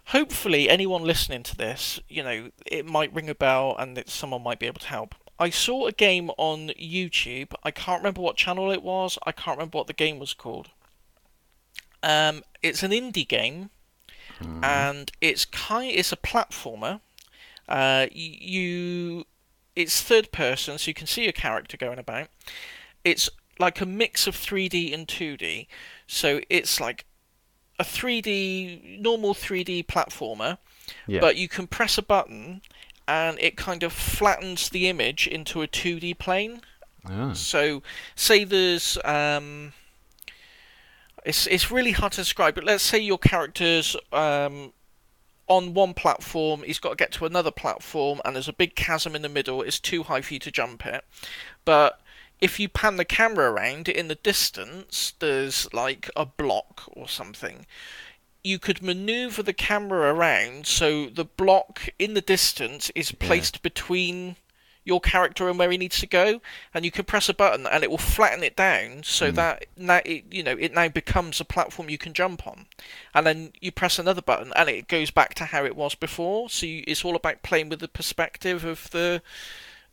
[0.06, 4.42] Hopefully, anyone listening to this, you know, it might ring a bell, and that someone
[4.42, 5.14] might be able to help.
[5.38, 7.52] I saw a game on YouTube.
[7.62, 9.18] I can't remember what channel it was.
[9.24, 10.70] I can't remember what the game was called.
[12.02, 13.70] Um, it's an indie game,
[14.62, 15.90] and it's kind.
[15.92, 17.00] It's a platformer.
[17.68, 19.24] Uh, you,
[19.76, 22.28] it's third person, so you can see your character going about.
[23.04, 25.66] It's like a mix of 3D and 2D.
[26.06, 27.04] So it's like
[27.78, 30.58] a 3D, normal 3D platformer,
[31.06, 31.20] Yeah.
[31.20, 32.62] but you can press a button
[33.06, 36.60] and it kind of flattens the image into a 2D plane.
[37.04, 37.32] Ah.
[37.32, 37.82] So,
[38.14, 39.72] say there's um,
[41.24, 44.72] it's it's really hard to describe, but let's say your character's um,
[45.46, 49.16] on one platform, he's got to get to another platform, and there's a big chasm
[49.16, 49.62] in the middle.
[49.62, 51.04] It's too high for you to jump it,
[51.64, 52.00] but
[52.40, 57.66] if you pan the camera around in the distance, there's like a block or something.
[58.44, 64.36] You could maneuver the camera around so the block in the distance is placed between
[64.88, 66.40] your character and where he needs to go,
[66.72, 69.34] and you can press a button and it will flatten it down so mm.
[69.34, 72.64] that now it, you know it now becomes a platform you can jump on,
[73.14, 76.48] and then you press another button and it goes back to how it was before.
[76.48, 79.20] So you, it's all about playing with the perspective of the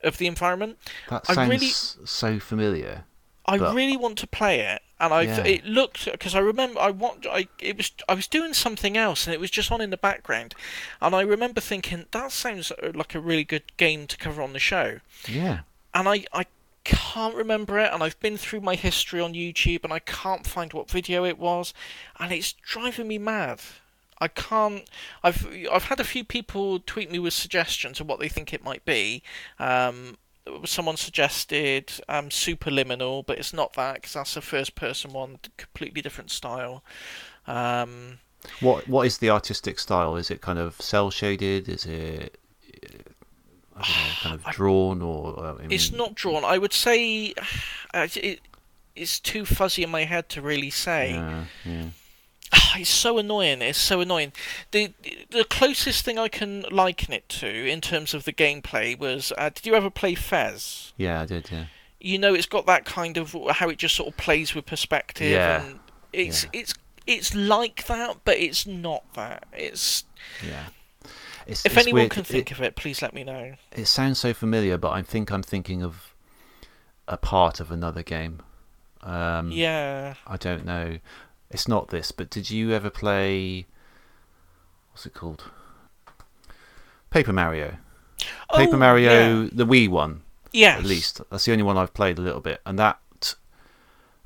[0.02, 0.78] of the environment.
[1.10, 3.04] That sounds really- so familiar.
[3.48, 5.44] I But- really want to play it, and I Yeah.
[5.44, 9.28] it looked because I remember I want I it was I was doing something else
[9.28, 10.56] and it was just on in the background,
[11.02, 14.54] and I remember thinking that sounds uh, like a really good game to cover on
[14.54, 15.60] the show, Yeah.
[15.94, 16.46] and I I
[16.84, 20.72] can't remember it, and I've been through my history on YouTube and I can't find
[20.74, 21.74] what video it was,
[22.20, 23.60] and it's driving me mad.
[24.22, 24.88] I can't.
[25.24, 28.64] I've I've had a few people tweet me with suggestions of what they think it
[28.64, 29.22] might be.
[29.60, 30.18] Um,
[30.66, 36.32] someone suggested um, Superliminal, but it's not that because that's a first-person one, completely different
[36.32, 36.84] style.
[37.48, 38.20] Um,
[38.60, 40.16] What What is the artistic style?
[40.16, 41.68] Is it kind of cel shaded?
[41.68, 42.38] Is it
[43.76, 45.40] I don't know, kind of drawn or?
[45.40, 46.46] Uh, I it's not drawn.
[46.46, 47.34] I would say
[47.94, 48.42] uh, it,
[48.96, 51.12] it's too fuzzy in my head to really say.
[51.12, 51.86] Yeah, yeah.
[52.78, 53.62] It's so annoying.
[53.62, 54.32] It's so annoying.
[54.72, 54.94] The
[55.30, 59.50] the closest thing I can liken it to in terms of the gameplay was uh,
[59.50, 60.94] did you ever play Fez?
[60.98, 61.50] Yeah, I did.
[61.52, 61.66] Yeah.
[62.00, 65.32] You know, it's got that kind of how it just sort of plays with perspective.
[65.32, 65.64] Yeah.
[65.64, 65.80] And
[66.14, 66.50] it's Yeah.
[66.54, 66.74] it's
[67.08, 69.46] it's like that, but it's not that.
[69.54, 70.04] It's
[70.46, 70.66] Yeah.
[71.48, 72.12] It's, if it's anyone weird.
[72.12, 73.56] can It- think of it, please let me know.
[73.72, 76.14] it sounds so familiar, but I think I'm thinking of
[77.08, 78.42] a part of another game.
[79.02, 80.16] Um, Yeah.
[80.26, 80.98] I don't know.
[81.52, 83.66] It's not this, but did you ever play?
[84.92, 85.46] What's it called?
[87.10, 87.78] Paper Mario.
[88.54, 89.50] Paper Oh, Mario, yeah.
[89.52, 90.80] the Wii one, Yes.
[90.80, 91.22] at least.
[91.30, 93.00] That's the only one I've played a little bit, and that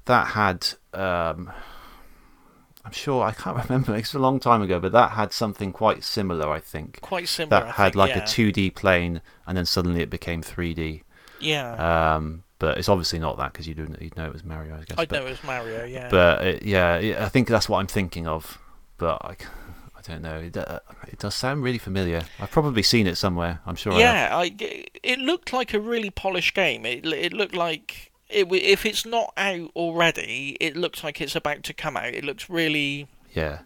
[0.05, 0.67] that had.
[0.93, 1.51] Um,
[2.85, 3.95] I'm sure I can't remember.
[3.95, 6.49] It's a long time ago, but that had something quite similar.
[6.49, 7.61] I think Quite similar.
[7.61, 8.23] that I had think, like yeah.
[8.23, 11.01] a 2D plane, and then suddenly it became 3D.
[11.39, 12.15] Yeah.
[12.15, 14.79] Um, but it's obviously not that because you didn't you'd know it was Mario, I
[14.83, 14.97] guess.
[14.97, 15.85] I but, know it was Mario.
[15.85, 16.09] Yeah.
[16.09, 18.59] but it, yeah, I think that's what I'm thinking of.
[18.97, 19.37] But I,
[19.97, 20.39] I don't know.
[20.39, 22.23] It, uh, it does sound really familiar.
[22.39, 23.61] I've probably seen it somewhere.
[23.65, 23.93] I'm sure.
[23.93, 24.55] I yeah, I,
[25.01, 26.85] it looked like a really polished game.
[26.85, 31.63] It it looked like it, if it's not out already, it looks like it's about
[31.63, 32.13] to come out.
[32.13, 33.07] It looks really.
[33.33, 33.59] Yeah.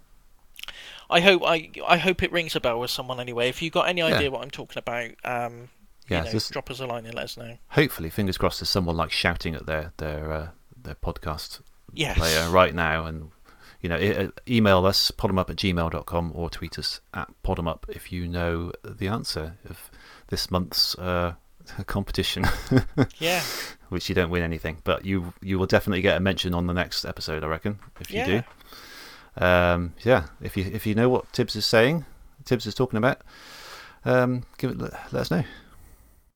[1.09, 3.49] I hope I I hope it rings a bell with someone anyway.
[3.49, 4.07] If you've got any Yeah.
[4.15, 5.69] idea what I'm talking about, um,
[6.13, 6.19] Yeah.
[6.19, 7.57] you know, just drop us a line and let us know.
[7.69, 10.47] hopefully, fingers crossed, there's someone like shouting at their their uh,
[10.81, 11.59] their podcast
[11.93, 12.17] Yes.
[12.17, 13.31] player right now, and
[13.81, 18.27] you know, uh, email us podemup at gmail.com or tweet us at podemup if you
[18.27, 19.91] know the answer of
[20.29, 21.33] this month's uh,
[21.85, 22.45] competition.
[23.19, 23.41] Yeah.
[23.89, 26.73] which you don't win anything, but you you will definitely get a mention on the
[26.73, 28.25] next episode, I reckon, if you Yeah.
[28.27, 28.43] do.
[29.45, 32.05] Um, yeah, if you if you know what Tibbs is saying,
[32.45, 33.21] Tibbs is talking about,
[34.05, 35.43] um, give it let us know.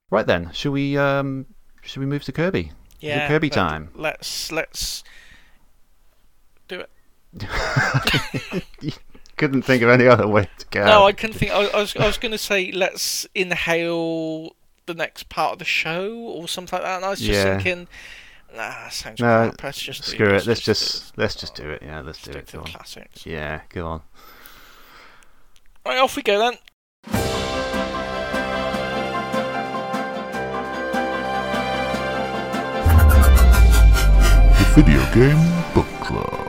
[0.09, 1.45] Right then, should we um,
[1.81, 2.71] should we move to Kirby?
[2.99, 3.27] Yeah.
[3.27, 3.89] Kirby time.
[3.93, 5.03] Let's let's
[6.67, 6.89] do it.
[9.37, 10.85] Couldn't think of any other way to go.
[10.85, 11.51] No, I couldn't think.
[11.51, 14.55] I, I was I was going to say let's inhale
[14.87, 16.95] the next part of the show or something like that.
[16.95, 17.57] And I was just Yeah.
[17.59, 17.87] thinking,
[18.55, 19.63] nah, sounds No, crap.
[19.63, 20.47] Let's just Screw it.
[20.47, 21.83] Let's just let's just do it.
[21.83, 22.51] Yeah, let's do it.
[22.51, 22.65] Go on.
[22.65, 23.25] classics.
[23.25, 24.01] Yeah, go on.
[25.85, 27.46] Right, off we go then.
[34.77, 35.41] Video Game
[35.73, 36.46] Book Club.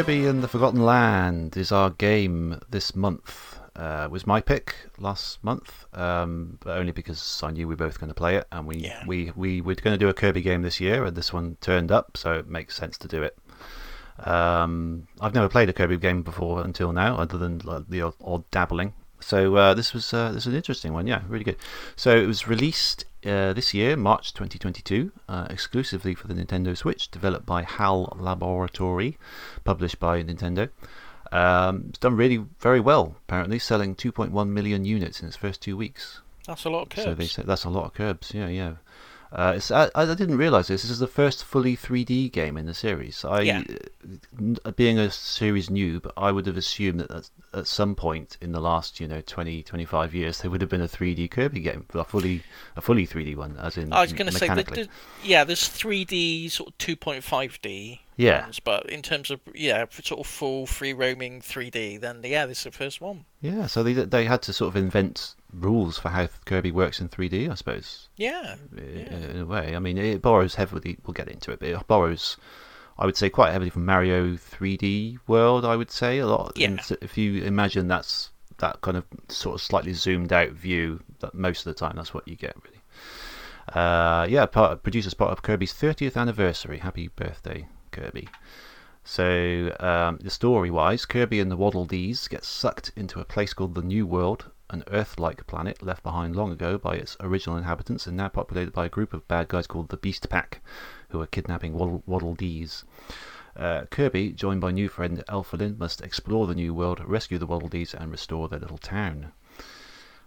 [0.00, 3.60] Kirby and the Forgotten Land is our game this month.
[3.76, 7.84] Uh, it was my pick last month, um, but only because I knew we were
[7.84, 9.04] both going to play it, and we Yeah.
[9.06, 11.92] we we were going to do a Kirby game this year, and this one turned
[11.92, 13.36] up, so it makes sense to do it.
[14.26, 18.14] Um, I've never played a Kirby game before until now, other than like, the odd,
[18.24, 18.94] odd dabbling.
[19.20, 21.56] So uh, this was uh, this was an interesting one, yeah, really good.
[21.96, 27.10] So it was released uh, this year, March 2022, uh, exclusively for the Nintendo Switch,
[27.10, 29.18] developed by HAL Laboratory,
[29.64, 30.70] published by Nintendo.
[31.32, 35.76] Um, it's done really very well, apparently, selling 2.1 million units in its first two
[35.76, 36.20] weeks.
[36.46, 37.04] That's a lot of curbs.
[37.04, 38.32] So they say that's a lot of curbs.
[38.34, 38.74] Yeah, yeah.
[39.32, 40.82] Uh, it's, I, I didn't realise this.
[40.82, 43.24] This is the first fully 3D game in the series.
[43.24, 43.62] I, Yeah.
[44.76, 48.60] being a series noob, I would have assumed that at, at some point in the
[48.60, 52.04] last, you know, 20, 25 years, there would have been a 3D Kirby game, a
[52.04, 52.42] fully,
[52.76, 54.88] a fully 3D one, as in I was going to say, that the,
[55.22, 58.42] yeah, there's 3D sort of 2.5D Yeah.
[58.42, 62.58] ones, but in terms of yeah, sort of full free roaming 3D, then yeah, this
[62.58, 63.24] is the first one.
[63.40, 67.08] Yeah, so they they had to sort of invent rules for how Kirby works in
[67.08, 68.08] 3D, I suppose.
[68.16, 69.14] Yeah, i- Yeah.
[69.30, 69.74] in a way.
[69.74, 70.98] I mean, it borrows heavily.
[71.04, 72.36] We'll get into it, but it borrows,
[72.98, 75.64] I would say, quite heavily from Mario 3D World.
[75.64, 76.52] I would say a lot.
[76.56, 76.68] Yeah.
[76.68, 81.34] And if you imagine that's that kind of sort of slightly zoomed out view, that
[81.34, 82.82] most of the time that's what you get really.
[83.74, 86.78] Uh, yeah, part produced as part of Kirby's 30th anniversary.
[86.78, 88.28] Happy birthday, Kirby.
[89.04, 93.74] So, um, the story-wise, Kirby and the Waddle Dees get sucked into a place called
[93.74, 98.16] the New World, an Earth-like planet left behind long ago by its original inhabitants and
[98.16, 100.60] now populated by a group of bad guys called the Beast Pack,
[101.10, 102.84] who are kidnapping Waddle, Waddle Dees.
[103.56, 107.68] Uh, Kirby, joined by new friend Elfilin, must explore the New World, rescue the Waddle
[107.68, 109.32] Dees, and restore their little town.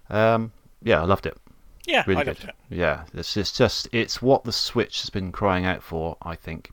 [0.10, 0.51] Um,
[0.84, 1.38] yeah, I loved it.
[1.86, 2.39] yeah, Really I good.
[2.39, 2.56] loved it.
[2.69, 6.71] Yeah, it's just, just it's what the Switch has been crying out for, I think.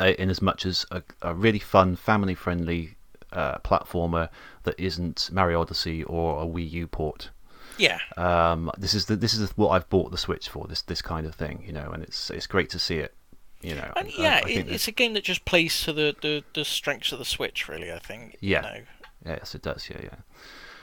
[0.00, 2.96] Uh, in as much as a, a really fun, family-friendly
[3.32, 4.28] uh, platformer
[4.64, 7.30] that isn't Mario Odyssey or a Wii U port.
[7.78, 10.66] Yeah, Um, this is the this is what I've bought the Switch for.
[10.66, 13.14] This this kind of thing, you know, and it's it's great to see it.
[13.62, 16.14] You know, and I- yeah, I it, it's a game that just plays to the,
[16.20, 17.90] the, the strengths of the Switch, really.
[17.92, 18.36] I think.
[18.40, 18.60] you Yeah.
[18.62, 18.76] know.
[19.24, 19.88] Yes, it does.
[19.88, 20.16] Yeah, yeah.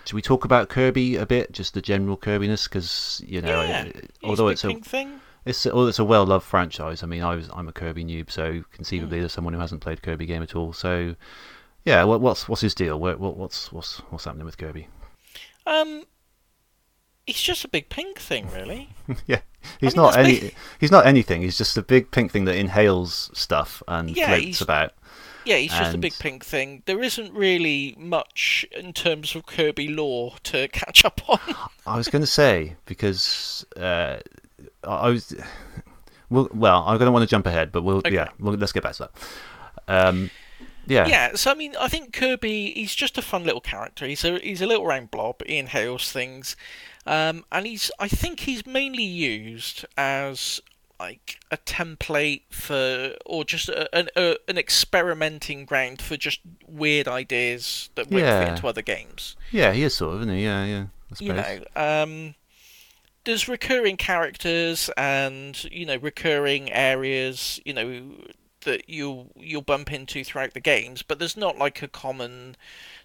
[0.06, 1.52] Should we talk about Kirby a bit?
[1.52, 3.84] Just the general Kirbiness, because you know, yeah.
[3.84, 5.20] it- although it's a thing.
[5.46, 7.04] it's although it's a well-loved franchise.
[7.04, 10.00] I mean, I was I'm a Kirby noob, so conceivably there's someone who hasn't played
[10.00, 10.72] a Kirby game at all.
[10.74, 11.16] So,
[11.86, 13.00] yeah, what, what's what's his deal?
[13.00, 14.88] What, what, what's what's what's happening with Kirby?
[15.65, 16.04] Um,
[17.28, 18.89] it's just a big pink thing, really.
[19.28, 19.42] yeah,
[19.80, 21.42] he's mean, not any big- he's not anything.
[21.42, 24.94] He's just a big pink thing that inhales stuff and Yeah, floats he's- about.
[25.46, 26.84] Yeah, he's just a big pink thing.
[26.86, 31.39] There isn't really much in terms of Kirby lore to catch up on.
[31.88, 34.18] I was going to say because uh,
[34.84, 35.34] I I was.
[36.30, 38.13] Well, well, I'm going to want to jump ahead, but we'll Okay.
[38.13, 39.10] yeah, well, let's get back to
[39.88, 40.08] that.
[40.08, 40.30] Um,
[40.89, 44.06] yeah, Yeah, so I mean, I think Kirby, he's just a fun little character.
[44.06, 45.41] He's a he's a little round blob.
[45.45, 46.56] He inhales things,
[47.06, 50.60] um, and he's I think he's mainly used as
[50.99, 57.08] like a template for, or just a, an a, an experimenting ground for just weird
[57.08, 58.49] ideas that won't fit Yeah.
[58.52, 59.38] into other games.
[59.52, 60.43] yeah, he is sort of, isn't he?
[60.43, 60.86] Yeah, yeah.
[61.12, 61.21] I suppose.
[61.21, 61.63] You know,
[62.04, 62.36] um,
[63.23, 67.62] there's recurring characters and you know recurring areas.
[67.63, 68.12] You know
[68.62, 72.56] that you'll you'll bump into throughout the games, but there's not like a common.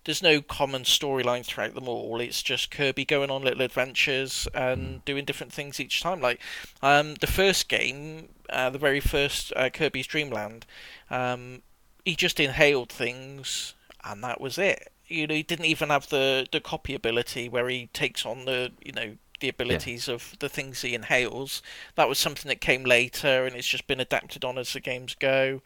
[0.04, 2.20] There's no common storyline throughout them all.
[2.20, 6.20] It's just Kirby going on little adventures and doing different things each time.
[6.20, 6.40] Like
[6.82, 10.66] um, the first game, uh, the very first uh, Kirby's Dream Land,
[11.10, 11.62] um,
[12.04, 13.74] he just inhaled things
[14.04, 14.92] and that was it.
[15.06, 18.72] You know, he didn't even have the the copy ability where he takes on the
[18.84, 21.62] you know the abilities of the things he inhales.
[21.94, 25.14] That was something that came later, and it's just been adapted on as the games
[25.14, 25.60] go.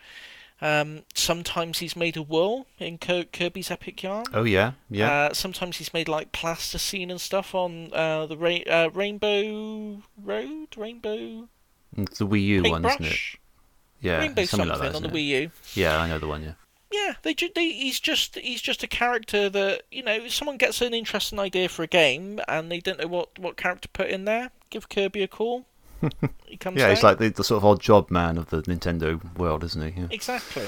[0.61, 4.25] Um, sometimes he's made a whirl in Kirby's Epic Yarn.
[4.35, 5.11] Oh yeah, yeah.
[5.11, 10.77] Uh, sometimes he's made like plasticine and stuff on uh, the ra- uh, Rainbow Road,
[10.77, 11.49] Rainbow
[11.97, 13.19] it's the Wii U one, isn't it?
[14.01, 14.97] Yeah, Rainbow something something like that.
[14.97, 15.15] on the it?
[15.15, 15.51] Wii U.
[15.75, 16.43] Yeah, I know the one.
[16.43, 16.53] Yeah.
[16.91, 20.95] Yeah, they, they he's just he's just a character that you know someone gets an
[20.95, 24.25] interesting idea for a game and they don't know what what character to put in
[24.25, 24.51] there.
[24.71, 25.67] Give Kirby a call.
[26.47, 26.79] he comes.
[26.79, 29.95] Yeah, he's like the, the sort of odd job man of the Nintendo world, isn't
[29.95, 30.01] he?
[30.01, 30.09] Yeah.
[30.11, 30.67] exactly.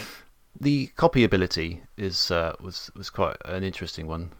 [0.60, 4.32] The copy ability is uh, was was quite an interesting one.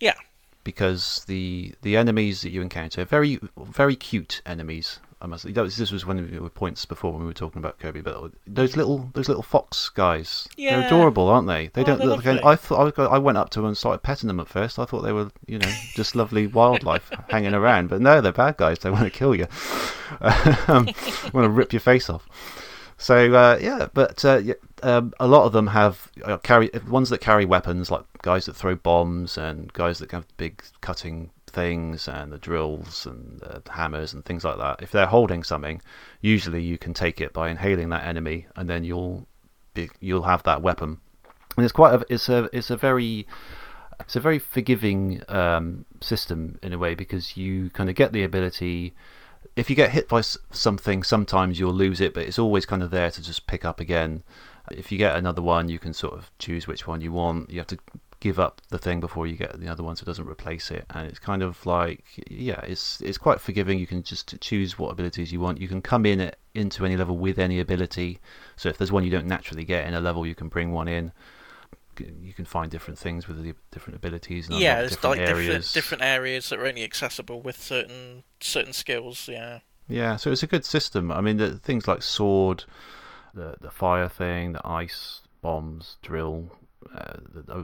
[0.00, 0.14] Yeah.
[0.62, 5.00] Because the the enemies that you encounter, very very cute enemies.
[5.20, 5.52] I must.
[5.52, 8.02] This was one of your points before when we were talking about Kirby.
[8.02, 10.76] But those little those little fox guys, Yeah.
[10.78, 11.68] they're adorable, aren't they?
[11.74, 12.24] They Oh, don't look.
[12.24, 12.44] Like.
[12.44, 14.78] I thought I, I went up to them and started petting them at first.
[14.78, 17.88] I thought they were, you know, just lovely wildlife hanging around.
[17.88, 18.78] But no, they're bad guys.
[18.78, 19.46] They want to kill you.
[20.20, 20.86] um,
[21.32, 22.28] want to rip your face off.
[22.96, 27.10] So uh, yeah, but uh, yeah, um, a lot of them have uh, carry ones
[27.10, 32.06] that carry weapons, like guys that throw bombs and guys that have big cutting things
[32.06, 34.80] and the drills and the hammers and things like that.
[34.80, 35.82] If they're holding something,
[36.20, 39.26] usually you can take it by inhaling that enemy, and then you'll
[39.74, 41.00] be, you'll have that weapon.
[41.56, 43.26] And it's quite a it's a it's a very
[43.98, 48.22] it's a very forgiving um, system in a way because you kind of get the
[48.22, 48.94] ability.
[49.56, 52.92] If you get hit by something, sometimes you'll lose it, but it's always kind of
[52.92, 54.22] there to just pick up again.
[54.70, 57.50] If you get another one, you can sort of choose which one you want.
[57.50, 57.78] You have to
[58.20, 60.84] give up the thing before you get the other one, so it doesn't replace it.
[60.90, 63.78] And it's kind of like, yeah, it's it's quite forgiving.
[63.78, 65.60] You can just choose what abilities you want.
[65.60, 68.20] You can come in at, into any level with any ability.
[68.56, 70.88] So if there's one you don't naturally get in a level, you can bring one
[70.88, 71.12] in
[72.22, 74.48] you can find different things with the different abilities.
[74.48, 75.72] And yeah, there's different like areas.
[75.72, 79.28] different different areas that are only accessible with certain certain skills.
[79.28, 79.60] Yeah.
[79.88, 81.10] Yeah, so it's a good system.
[81.10, 82.64] I mean, the things like sword,
[83.34, 86.52] the the fire thing, the ice bombs, drill.
[86.94, 87.16] Uh,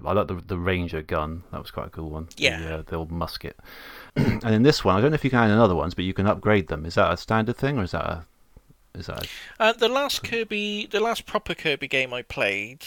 [0.05, 1.43] I like the the ranger gun.
[1.53, 2.29] That was quite a cool one.
[2.37, 2.61] Yeah.
[2.61, 3.59] The, uh, the old musket.
[4.17, 6.05] and in this one, I don't know if you can add in other ones, but
[6.05, 6.85] you can upgrade them.
[6.85, 8.25] Is that a standard thing, or is that a
[8.95, 9.27] is that?
[9.59, 9.63] A...
[9.63, 12.85] Uh, the last Kirby, the last proper Kirby game I played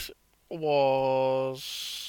[0.49, 2.06] was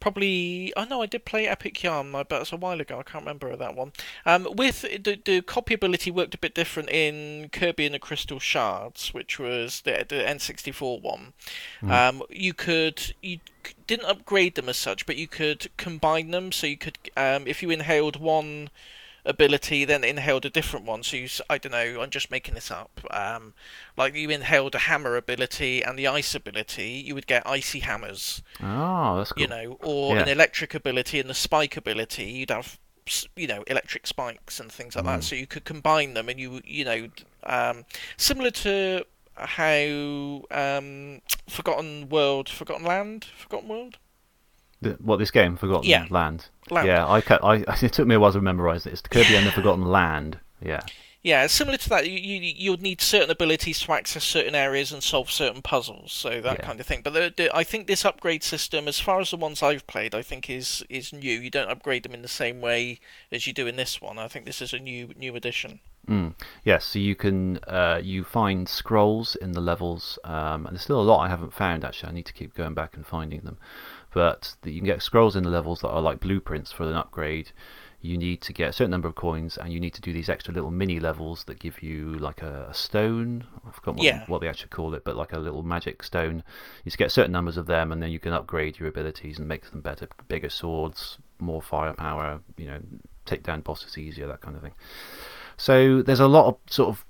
[0.00, 3.24] probably oh no I did play Epic Yarn but it's a while ago I can't
[3.24, 3.92] remember that one.
[4.24, 8.38] Um, with the, the copy ability worked a bit different in Kirby and the Crystal
[8.38, 11.32] Shards which was the, the N64 one.
[11.82, 11.90] Mm.
[11.90, 13.40] um, you could you
[13.86, 16.52] didn't upgrade them as such but you could combine them.
[16.52, 18.70] So you could um, if you inhaled one
[19.24, 21.02] ability then inhaled a different one.
[21.02, 23.00] So you, I don't know, I'm just making this up.
[23.10, 23.54] Um,
[23.96, 28.42] like you inhaled a hammer ability and the ice ability, you would get icy hammers.
[28.62, 29.42] Oh, that's cool.
[29.42, 30.22] You know, or yeah.
[30.22, 32.78] an electric ability and the spike ability, you'd have
[33.36, 35.08] you know electric spikes and things like mm.
[35.08, 35.24] that.
[35.24, 37.08] So you could combine them, and you you know
[37.44, 37.84] um,
[38.16, 39.04] similar to
[39.36, 43.98] how um, Forgotten World, Forgotten Land, Forgotten World.
[44.80, 46.06] The, what this game, Forgotten yeah.
[46.10, 46.46] Land.
[46.70, 46.86] Land.
[46.86, 48.92] Yeah, I, I, it took me a while to memorize it.
[48.92, 50.38] It's the Kirby and the Forgotten Land.
[50.64, 50.80] Yeah.
[51.20, 54.92] Yeah, similar to that, you, you you would need certain abilities to access certain areas
[54.92, 56.64] and solve certain puzzles, so that Yeah.
[56.64, 57.00] kind of thing.
[57.02, 60.14] But the, the, I think this upgrade system, as far as the ones I've played,
[60.14, 61.32] I think is is new.
[61.40, 63.00] You don't upgrade them in the same way
[63.32, 64.16] as you do in this one.
[64.16, 65.80] I think this is a new new addition.
[66.08, 66.34] Mm.
[66.64, 71.00] Yes, so you can uh, you find scrolls in the levels, um, and there's still
[71.00, 71.84] a lot I haven't found.
[71.84, 73.58] Actually, I need to keep going back and finding them.
[74.12, 76.94] But the, you can get scrolls in the levels that are like blueprints for an
[76.94, 77.52] upgrade.
[78.00, 80.28] You need to get a certain number of coins, and you need to do these
[80.28, 83.44] extra little mini levels that give you like a, a stone.
[83.66, 84.24] I forgot what, Yeah.
[84.28, 86.44] what they actually call it, but like a little magic stone.
[86.84, 89.68] You get certain numbers of them, and then you can upgrade your abilities and make
[89.70, 92.40] them better, bigger swords, more firepower.
[92.56, 92.80] You know,
[93.26, 94.74] take down bosses easier, that kind of thing.
[95.56, 97.04] So there's a lot of sort of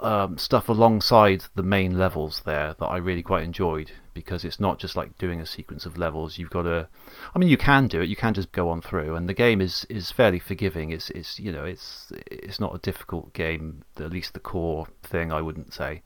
[0.00, 4.78] um, stuff alongside the main levels there that I really quite enjoyed because it's not
[4.78, 6.38] just like doing a sequence of levels.
[6.38, 6.88] You've got to,
[7.34, 8.08] I mean, you can do it.
[8.08, 10.90] You can just go on through, and the game is, is fairly forgiving.
[10.90, 13.82] It's it's you know it's it's not a difficult game.
[13.98, 16.02] At least the core thing, I wouldn't say.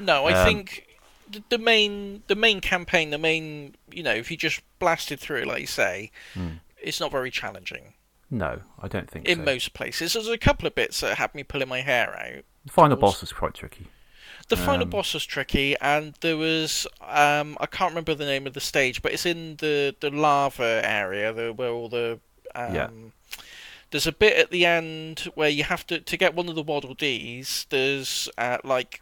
[0.00, 0.86] No, I Um, think
[1.30, 5.44] the, the main the main campaign, the main you know, if you just blasted through,
[5.44, 6.54] like you say, Hmm.
[6.80, 7.94] it's not very challenging
[8.30, 9.44] No, I don't think in so.
[9.44, 10.12] most places.
[10.14, 12.44] There's a couple of bits that had me pulling my hair out.
[12.64, 13.88] The final boss was quite tricky.
[14.48, 18.46] The final Um, boss was tricky, and there was um, I can't remember the name
[18.46, 22.20] of the stage, but it's in the the lava area, the, where all the
[22.54, 22.88] um, Yeah.
[23.90, 26.62] There's a bit at the end where you have to to get one of the
[26.62, 27.66] waddle dees.
[27.70, 29.00] There's uh, like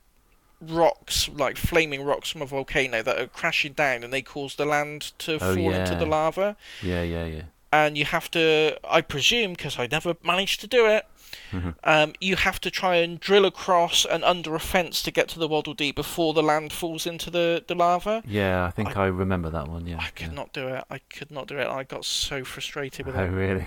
[0.60, 4.66] rocks, like flaming rocks from a volcano that are crashing down, and they cause the
[4.66, 6.56] land to Oh, fall into the lava.
[6.80, 7.42] Yeah, yeah, yeah.
[7.72, 11.06] And you have to, I presume, because I never managed to do it,
[11.52, 11.74] Mhm.
[11.84, 15.38] um, you have to try and drill across and under a fence to get to
[15.38, 18.22] the Waddle Dee before the land falls into the, the lava.
[18.26, 19.86] Yeah, I think I, remember that one.
[19.86, 19.98] Yeah.
[20.00, 20.34] I could yeah.
[20.34, 20.84] not do it.
[20.90, 21.66] I could not do it.
[21.66, 23.28] I got so frustrated with Oh, it.
[23.28, 23.66] Oh, really?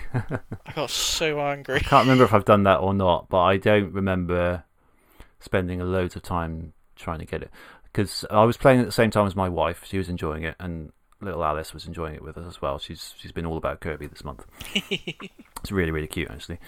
[0.65, 1.79] I got so angry.
[1.81, 4.63] can't remember if I've done that or not, but I don't remember
[5.39, 7.51] spending a loads of time trying to get it
[7.85, 9.83] because I was playing at the same time as my wife.
[9.85, 10.91] She was enjoying it, and
[11.25, 12.79] little Alice was enjoying it with us as well.
[12.79, 14.45] She's she's been all about Kirby this month.
[14.75, 16.59] it's really really cute actually.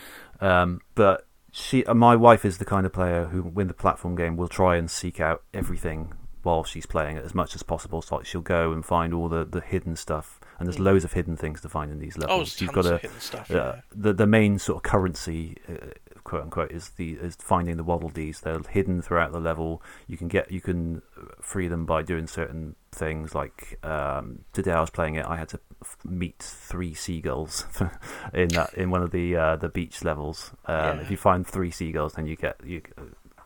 [0.41, 4.15] Um, but she, uh, my wife, is the kind of player who, when the platform
[4.15, 8.01] game, will try and seek out everything while she's playing it as much as possible.
[8.01, 10.83] So like she'll go and find all the, the hidden stuff, and there's Mm.
[10.85, 12.49] loads of hidden things to find in these Oh, levels.
[12.55, 13.49] there's You've got hidden stuff.
[13.49, 13.81] uh, Yeah.
[13.95, 15.87] the the main sort of currency, uh,
[16.27, 18.41] quote unquote, is the is finding the waddle dees.
[18.41, 19.81] They're hidden throughout the level.
[20.07, 21.01] You can get you can
[21.41, 23.33] free them by doing certain things.
[23.33, 25.25] Like um, today, I was playing it.
[25.25, 27.65] I had to f- meet three seagulls
[28.33, 30.51] in that in one of the uh, the beach levels.
[30.65, 31.01] Um, Yeah.
[31.03, 32.81] If you find three seagulls, then you get you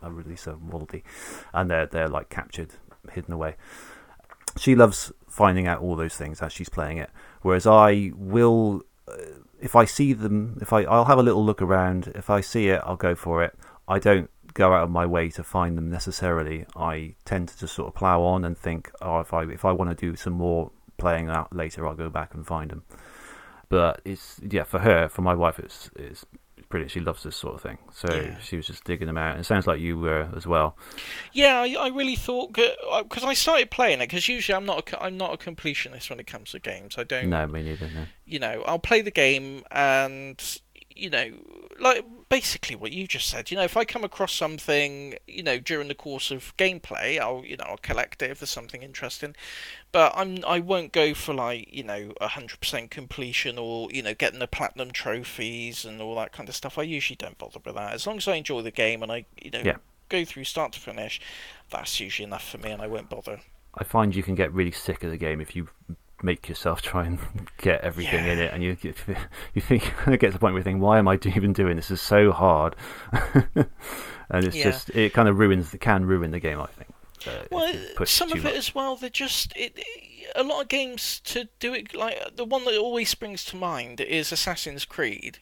[0.01, 1.03] a release of Waldy,
[1.53, 2.71] and they're they're like captured,
[3.11, 3.57] hidden away.
[4.57, 7.11] She loves finding out all those things as she's playing it,
[7.43, 9.13] whereas I will, uh,
[9.61, 12.11] if I see them, if I I'll have a little look around.
[12.15, 13.55] If I see it, I'll go for it.
[13.87, 16.65] I don't go out of my way to find them necessarily.
[16.75, 19.71] I tend to just sort of plow on and think, oh, if I if I
[19.71, 22.83] want to do some more playing out later, I'll go back and find them.
[23.69, 26.25] But it's yeah, for her, for my wife, it's it's
[26.71, 26.91] brilliant.
[26.91, 28.39] She loves this sort of thing, so Yeah.
[28.39, 29.37] she was just digging them out.
[29.39, 30.75] It sounds like you were as well.
[31.33, 35.03] Yeah, I, I really thought because I started playing it because usually I'm not a,
[35.03, 36.95] I'm not a completionist when it comes to games.
[36.97, 37.85] I don't No, me neither.
[37.93, 38.05] No.
[38.25, 40.59] you know, I'll play the game and
[41.01, 41.31] you know,
[41.79, 43.49] like basically what you just said.
[43.51, 47.43] You know, if I come across something, you know, during the course of gameplay, I'll
[47.45, 49.35] you know I'll collect it if there's something interesting.
[49.91, 54.01] But I'm I won't go for like you know a hundred percent completion or you
[54.03, 56.77] know getting the platinum trophies and all that kind of stuff.
[56.77, 59.25] I usually don't bother with that as long as I enjoy the game and I
[59.41, 59.77] you know Yeah.
[60.09, 61.19] go through start to finish.
[61.71, 63.39] That's usually enough for me, and I won't bother.
[63.75, 65.69] I find you can get really sick of the game if you
[66.23, 67.19] make yourself try and
[67.57, 68.93] get everything in it, and you you
[69.61, 71.87] think it gets to the point where you think, why am I even doing this?
[71.89, 72.75] This is so hard,
[74.29, 74.63] and it's Yeah.
[74.71, 76.59] just it kind of ruins can ruin the game.
[76.59, 76.89] I think.
[77.27, 77.73] Uh, Well,
[78.05, 78.53] some of much.
[78.53, 78.95] it as well.
[78.95, 81.93] They're just it, it- a lot of games to do it.
[81.93, 85.39] Like the one that always springs to mind is Assassin's Creed,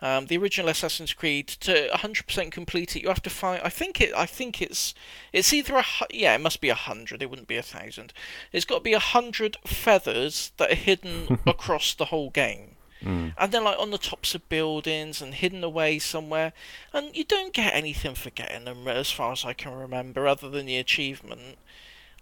[0.00, 1.46] um, the original Assassin's Creed.
[1.48, 3.60] To 100% complete it, you have to find.
[3.62, 4.14] I think it.
[4.16, 4.94] I think it's.
[5.32, 5.84] It's either a.
[6.10, 7.22] Yeah, it must be a hundred.
[7.22, 8.12] It wouldn't be a thousand.
[8.52, 12.76] It's got to be a hundred feathers that are hidden across the whole game.
[13.02, 13.34] Mm.
[13.38, 16.52] And then, like on the tops of buildings and hidden away somewhere,
[16.92, 20.50] and you don't get anything for getting them, as far as I can remember, other
[20.50, 21.58] than the achievement.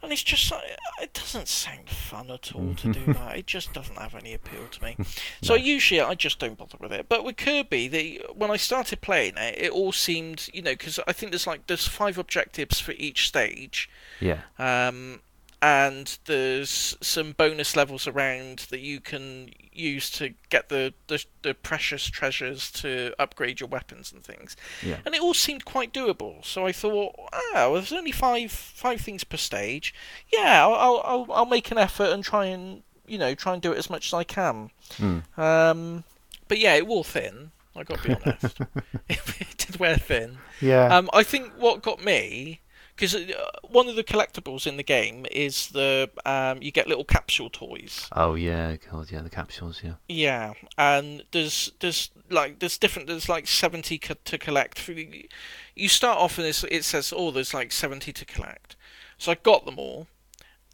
[0.01, 0.63] And it's just like
[1.03, 3.37] it doesn't sound fun at all to do that.
[3.37, 4.97] It just doesn't have any appeal to me.
[5.43, 7.09] So usually I just don't bother with it.
[7.09, 11.01] But with Kirby, the when I started playing it, it all seemed you know because
[11.09, 13.91] I think there's like there's five objectives for each stage.
[14.21, 15.21] Yeah, Um,
[15.61, 21.55] and there's some bonus levels around that you can use to get the, the, the
[21.55, 24.57] precious treasures to upgrade your weapons and things.
[24.83, 24.99] yeah.
[25.05, 26.45] And it all seemed quite doable.
[26.45, 29.95] So I thought, ah, well, there's only five five things per stage.
[30.33, 33.63] Yeah, I'll, I'll I'll I'll make an effort and try and you know try and
[33.63, 34.71] do it as much as I can.
[34.97, 35.39] Mm.
[35.39, 36.05] Um,
[36.47, 37.51] but yeah, it wore thin.
[37.75, 38.61] I got to be honest.
[39.09, 40.39] it did wear thin.
[40.61, 40.97] Yeah.
[40.97, 42.61] Um, I think what got me
[42.99, 43.21] because uh,
[43.63, 48.09] one of the collectibles in the game is the um, you get little capsule toys.
[48.13, 49.81] oh yeah, God, yeah, the capsules.
[49.85, 49.95] Yeah.
[50.09, 54.89] Yeah, and there's there's like there's different there's like seventy co- to collect.
[55.77, 58.75] You start off and it's, it says oh there's like seventy to collect.
[59.17, 60.09] So I got them all,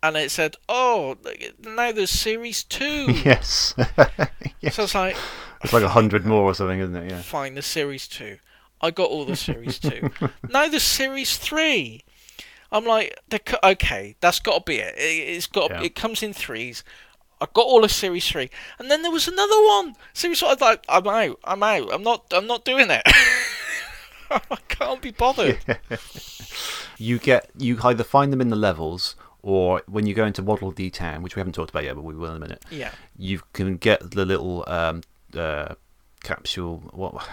[0.02, 1.16] and it said oh
[1.60, 3.06] now there's series two.
[3.24, 3.74] yes.
[4.70, 5.16] So I was like
[5.62, 7.10] It's like a hundred more or something, isn't it?
[7.10, 7.20] Yeah.
[7.20, 8.38] fine, the series two.
[8.80, 10.10] I got all the series two.
[10.48, 12.02] now the series three.
[12.74, 13.16] I'm like,
[13.62, 14.96] okay, that's got to be it.
[14.96, 15.70] it it's got.
[15.70, 15.82] Yeah.
[15.82, 16.82] It comes in threes.
[17.40, 19.94] I got all of series three, and then there was another one.
[20.12, 20.48] Series four.
[20.48, 21.38] I was like, I'm out.
[21.44, 21.94] I'm out.
[21.94, 22.24] I'm not.
[22.32, 23.02] I'm not doing it.
[24.30, 25.58] I can't be bothered.
[26.96, 30.70] You get you either find them in the levels or when you go into Waddle
[30.70, 32.64] Dee Town, which we haven't talked about yet, but we will in a minute.
[32.70, 32.92] Yeah.
[33.18, 35.02] You can get the little um,
[35.36, 35.74] uh,
[36.22, 36.84] capsule.
[36.92, 37.26] What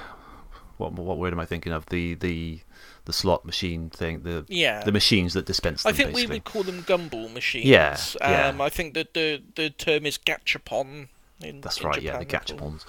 [0.81, 1.85] what what word am I thinking of?
[1.87, 2.59] The the
[3.05, 4.23] the slot machine thing.
[4.23, 4.83] The Yeah.
[4.83, 5.83] the machines that dispense.
[5.83, 7.65] Them, I think we would call them gumball machines.
[7.65, 8.49] Yeah, yeah.
[8.49, 11.07] Um, I think that the the term is gachapon.
[11.43, 12.85] In, That's in right, yeah, the Japan gachapons.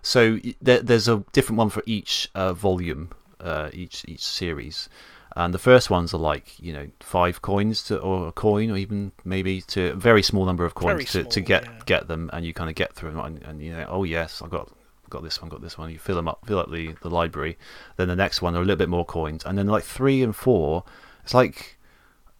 [0.00, 4.88] So there, there's a different one for each uh, volume, uh, each each series,
[5.34, 8.76] and the first ones are like you know five coins to, or a coin, or
[8.76, 11.80] even maybe to a very small number of coins to, to small, get yeah.
[11.84, 14.40] get them, and you kind of get through them, and, and you know, oh yes,
[14.40, 14.70] I got
[15.10, 15.90] got this one, got this one.
[15.90, 17.56] You fill them up, fill up the the library.
[17.96, 20.34] Then the next one are a little bit more coins, and then like three and
[20.34, 20.84] four,
[21.22, 21.76] it's like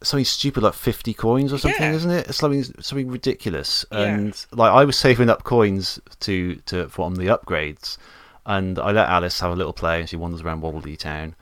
[0.03, 1.93] something stupid like 50 coins or something Yeah.
[1.93, 3.97] isn't it it's something something ridiculous Yeah.
[4.03, 7.97] and like i was saving up coins to to for on the upgrades
[8.45, 11.33] and i let alice have a little play and she wanders around waddle dee town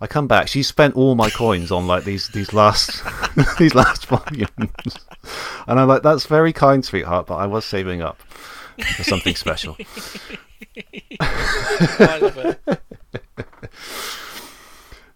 [0.00, 3.02] i come back she spent all my coins on like these these last
[3.58, 4.48] these last volumes
[5.66, 8.18] and i'm like that's very kind sweetheart but i was saving up
[8.96, 9.76] for something special
[11.20, 12.80] I love it.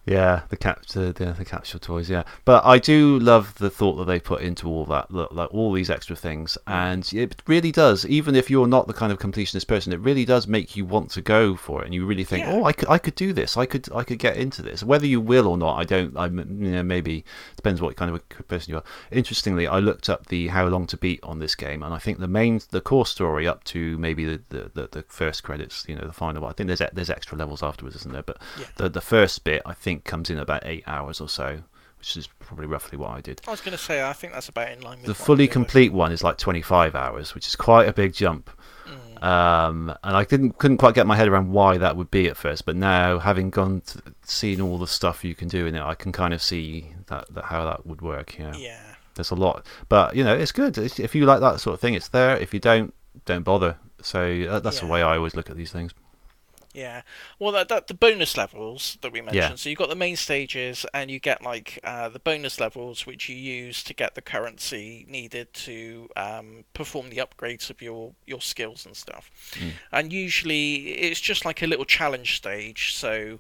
[0.05, 2.11] Yeah, the cap the, the the capsule toys.
[2.11, 5.73] Yeah, but I do love the thought that they put into all that, like all
[5.73, 6.73] these extra things, mm.
[6.73, 8.05] and it really does.
[8.07, 11.11] Even if you're not the kind of completionist person, it really does make you want
[11.13, 12.53] to go for it, and you really think, Yeah.
[12.55, 13.57] oh, I could I could do this.
[13.57, 14.83] I could I could get into this.
[14.83, 16.17] Whether you will or not, I don't.
[16.17, 17.25] I you know maybe
[17.55, 18.85] depends what kind of a person you are.
[19.13, 22.19] Interestingly, I looked up the how long to beat on this game, and I think
[22.19, 25.95] the main the core story up to maybe the the, the, the first credits, you
[25.95, 26.43] know, the final.
[26.43, 26.51] one.
[26.51, 28.25] I think there's there's extra levels afterwards, isn't there?
[28.25, 28.67] But Yeah.
[28.79, 31.59] the the first bit, I think think comes in about eight hours or so,
[31.99, 33.41] which is probably roughly what I did.
[33.47, 35.93] I was going to say I think that's about in line with The fully complete
[35.93, 38.51] one is like 25 hours, which is quite a big jump.
[38.89, 39.23] Mm.
[39.23, 42.37] Um, and I didn't couldn't quite get my head around why that would be at
[42.37, 45.83] first, but now having gone to seen all the stuff you can do in it,
[45.83, 48.37] I can kind of see that, that how that would work.
[48.39, 48.57] Yeah.
[48.57, 48.81] Yeah.
[49.15, 51.81] there's a lot, but you know it's good It's- if you like that sort of
[51.81, 51.95] thing.
[51.95, 52.37] It's there.
[52.37, 52.93] If you don't,
[53.27, 53.77] don't bother.
[54.01, 54.21] So
[54.51, 55.93] uh, that's the way I always look at these things.
[56.75, 57.03] Yeah.
[57.39, 59.37] Well, that, that the bonus levels that we mentioned.
[59.37, 59.55] Yeah.
[59.57, 63.29] So you've got the main stages, and you get like uh, the bonus levels, which
[63.29, 68.41] you use to get the currency needed to um, perform the upgrades of your your
[68.41, 69.31] skills and stuff.
[69.91, 72.95] And usually, it's just like a little challenge stage.
[72.95, 73.39] So.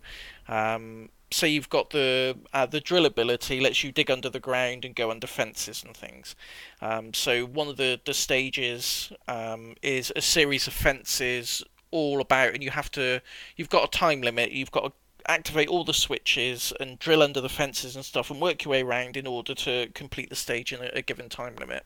[0.48, 4.84] Um, Say you've got the uh, the drill ability lets you dig under the ground
[4.84, 6.36] and go under fences and things.
[6.82, 12.54] Um, so one of the the stages um, is a series of fences all about,
[12.54, 13.20] and you have to
[13.56, 14.50] you've got a time limit.
[14.50, 14.92] You've got to
[15.30, 18.82] activate all the switches and drill under the fences and stuff, and work your way
[18.82, 21.84] around in order to complete the stage in a, a given time limit.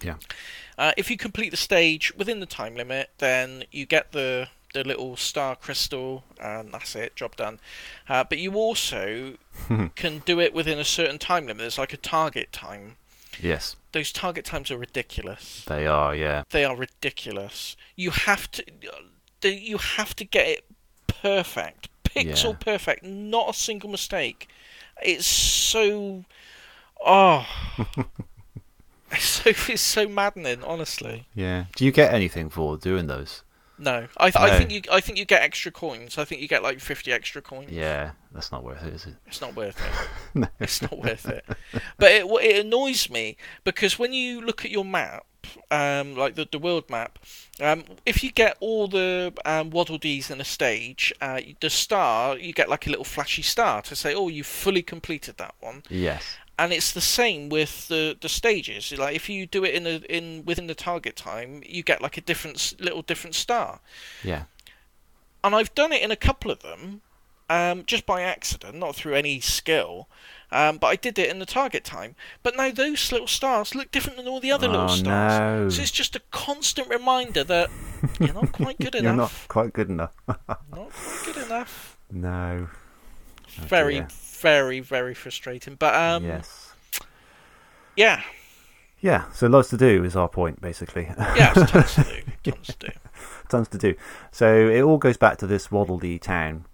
[0.00, 0.16] Yeah.
[0.78, 4.84] Uh, if you complete the stage within the time limit, then you get the the
[4.84, 7.58] little star crystal, and that's it, job done.
[8.08, 9.34] Uh, but you also
[9.96, 11.58] can do it within a certain time limit.
[11.58, 12.96] There's like a target time.
[13.40, 15.64] Yes, Those target times are ridiculous.
[15.66, 16.14] they are.
[16.14, 17.76] Yeah, They are ridiculous.
[17.96, 18.64] You have to,
[19.42, 20.64] the- you have to get it
[21.06, 22.56] perfect, pixel Yeah.
[22.58, 24.48] perfect, not a single mistake.
[25.02, 26.24] It's so,
[27.04, 27.46] oh,
[29.10, 30.62] it's so it's so maddening.
[30.64, 31.64] Honestly, yeah.
[31.76, 33.42] Do you get anything for doing those?
[33.78, 34.06] no.
[34.16, 36.16] I th- I think you I think you get extra coins.
[36.18, 37.70] I think you get like fifty extra coins.
[37.72, 39.14] Yeah, that's not worth it, is it?
[39.26, 40.08] It's not worth it.
[40.34, 40.48] no.
[40.60, 41.44] It's not worth it.
[41.98, 45.24] But it it annoys me because when you look at your map,
[45.70, 47.18] um, like the the world map,
[47.60, 52.36] um, if you get all the um, waddle dees in a stage, uh, the star
[52.38, 55.82] you get like a little flashy star to say, oh, you've fully completed that one.
[55.88, 56.36] Yes.
[56.58, 58.92] And it's the same with the, the stages.
[58.96, 62.16] Like if you do it in a, in within the target time, you get like
[62.16, 63.80] a different little different star
[64.22, 64.44] Yeah.
[65.42, 67.00] and I've done it in a couple of them,
[67.48, 70.08] um, just by accident, not through any skill.
[70.52, 72.14] Um, but I did it in the target time.
[72.42, 75.04] But now those little stars look different than all the other little Oh, stars.
[75.64, 75.68] no.
[75.70, 77.70] So it's just a constant reminder that
[78.20, 79.02] you're not quite good enough.
[79.04, 80.14] You're not quite good enough.
[80.26, 81.96] Not quite good enough.
[82.10, 82.68] no.
[83.60, 84.08] Oh, very, dear.
[84.40, 85.74] very, very frustrating.
[85.76, 86.72] But um, yes.
[87.96, 88.22] yeah,
[89.00, 89.30] Yeah.
[89.32, 91.04] So lots to do is our point, basically.
[91.36, 92.22] yeah, tons to do.
[92.52, 92.92] Tons to do.
[93.48, 93.94] tons to do.
[94.32, 96.64] So it all goes back to this Waddle Dee town.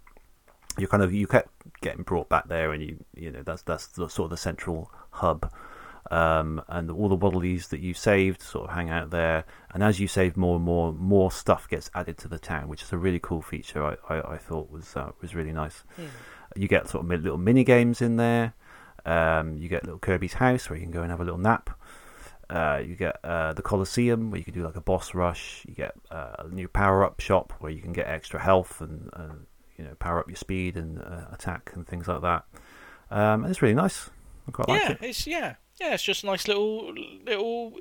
[0.79, 1.51] You kind of you kept
[1.81, 4.91] getting brought back there, and you you know that's that's the, sort of the central
[5.11, 5.53] hub.
[6.11, 9.45] Um, and all the Waddle Dees that you saved sort of hang out there.
[9.75, 12.83] And as you save more and more, more stuff gets added to the town, which
[12.83, 13.85] is a really cool feature.
[13.85, 15.85] I, I, I thought was uh, was really nice.
[15.97, 16.07] Hmm.
[16.57, 18.55] You get sort of little mini games in there.
[19.05, 21.71] Um, you get little Kirby's house where you can go and have a little nap.
[22.51, 25.65] Uh, you get uh, the Colosseum where you can do like a boss rush.
[25.69, 29.11] You get uh, a new power up shop where you can get extra health and
[29.13, 29.35] uh,
[29.79, 32.45] you know power up your speed and uh, attack and things like that.
[33.11, 34.11] Um, and it's really nice.
[34.47, 34.99] I quite like yeah, it.
[35.03, 35.95] it's yeah, yeah.
[35.95, 36.93] It's just a nice little
[37.25, 37.79] little.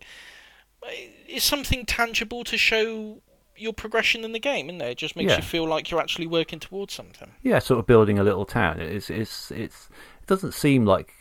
[1.27, 3.21] It's something tangible to show
[3.55, 4.91] your progression in the game, isn't it?
[4.91, 5.37] It just makes Yeah.
[5.37, 7.31] you feel like you're actually working towards something.
[7.41, 8.79] Yeah, sort of building a little town.
[8.79, 9.89] It's it's it's
[10.21, 11.13] it doesn't seem like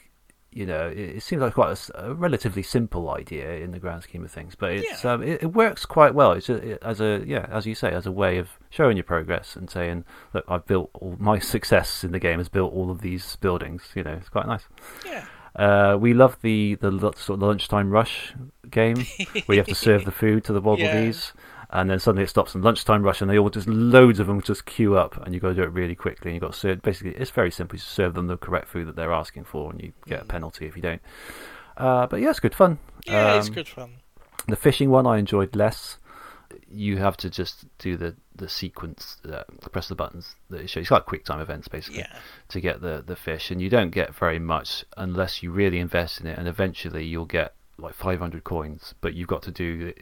[0.57, 4.25] you know it, it seems like quite a relatively simple idea in the grand scheme
[4.25, 5.13] of things, but it's Yeah.
[5.13, 6.33] um, it, it works quite well.
[6.33, 9.05] It's a, it, as a yeah, as you say, as a way of showing your
[9.05, 12.91] progress and saying, look, I've built all my success in the game has built all
[12.91, 13.83] of these buildings.
[13.95, 14.65] You know, it's quite nice.
[15.05, 15.25] Yeah.
[15.55, 18.35] Uh, we love the the sort of lunchtime rush
[18.71, 18.97] game
[19.47, 21.33] where you have to serve the food to the Waddle Dees.
[21.79, 24.41] And then suddenly it stops and lunchtime rush, and they all just loads of them
[24.41, 26.31] just queue up, and you've got to do it really quickly.
[26.31, 26.81] And you've got to serve.
[26.81, 27.77] Basically, it's very simple.
[27.77, 30.29] You serve them the correct food that they're asking for, and you get a Mm.
[30.29, 31.03] penalty if you don't.
[31.77, 32.79] Uh, but yeah, it's good fun.
[33.07, 33.91] Yeah, it's Um, good fun.
[34.49, 35.99] The fishing one I enjoyed less.
[36.71, 40.83] You have to just do the the sequence, uh, press the buttons that it shows.
[40.83, 42.19] It's like quick time events basically Yeah.
[42.49, 46.21] to get the the fish, and you don't get very much unless you really invest
[46.21, 48.95] in it, and eventually you'll get like 500 coins.
[49.01, 49.93] But you've got to do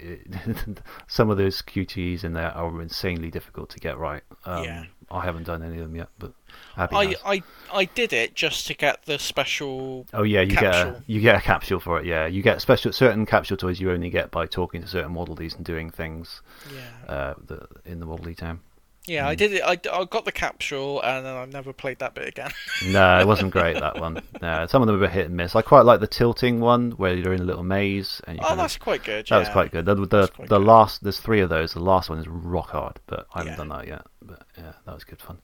[1.06, 4.22] some of those QTEs in there are insanely difficult to get right.
[4.44, 4.84] Um, Yeah.
[5.10, 6.32] I haven't done any of them yet, but
[6.78, 7.16] Abby I, has.
[7.26, 10.06] I I did it just to get the special.
[10.14, 11.02] Oh yeah, you get a capsule.
[11.06, 12.06] you get a capsule for it.
[12.06, 15.54] Yeah, you get special certain capsule toys you only get by talking to certain Dees
[15.54, 16.40] and doing things
[16.74, 17.12] Yeah.
[17.12, 18.60] uh, the, in the Dee town.
[19.07, 19.28] Yeah, Mm.
[19.28, 19.62] I did it.
[19.62, 22.50] I, I got the capsule, and then I've never played that bit again.
[22.86, 24.22] No, it wasn't great that one.
[24.40, 25.55] No, some of them were a hit and miss.
[25.55, 28.48] I quite like the tilting one where you're in a little maze and you oh,
[28.48, 29.26] kind of that's quite good.
[29.28, 29.84] That was quite good.
[29.84, 30.62] The, the, That's the good.
[30.66, 31.74] last, there's three of those.
[31.74, 33.57] The last one is rock hard, but I haven't Yeah.
[33.59, 34.02] done that yet.
[34.22, 35.38] But yeah, that was good fun.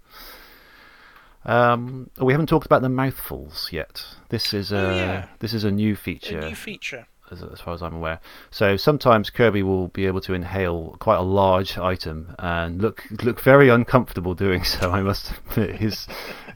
[1.45, 4.03] Um, we haven't talked about the mouthfuls yet.
[4.29, 5.27] This is a Oh, yeah.
[5.39, 6.41] this is a new A feature.
[6.41, 7.07] new feature.
[7.31, 8.21] As, as far as I'm aware.
[8.51, 13.41] So sometimes Kirby will be able to inhale quite a large item and look look
[13.41, 14.91] very uncomfortable doing so.
[14.91, 16.07] I must admit, his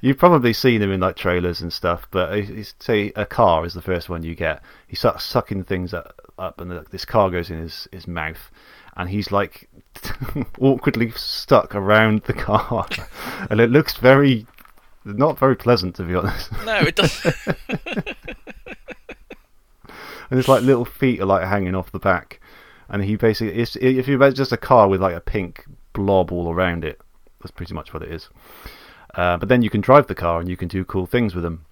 [0.01, 2.09] you've probably seen him in like trailers and stuff.
[2.11, 2.45] But
[2.79, 4.63] say a car is the first one you get.
[4.87, 8.51] He starts sucking things up, up and the, this car goes in his his mouth.
[8.97, 9.69] And he's like
[10.61, 12.87] awkwardly stuck around the car,
[13.51, 14.47] and it looks very,
[15.05, 16.53] not very pleasant to be honest.
[16.65, 17.37] No, it doesn't.
[20.35, 22.41] And it's like little feet are like hanging off the back,
[22.89, 26.33] and he basically it's, if you imagine just a car with like a pink blob
[26.33, 27.01] all around it,
[27.41, 28.31] that's pretty much what it is.
[29.15, 31.45] Uh, but then you can drive the car and you can do cool things with
[31.45, 31.65] them.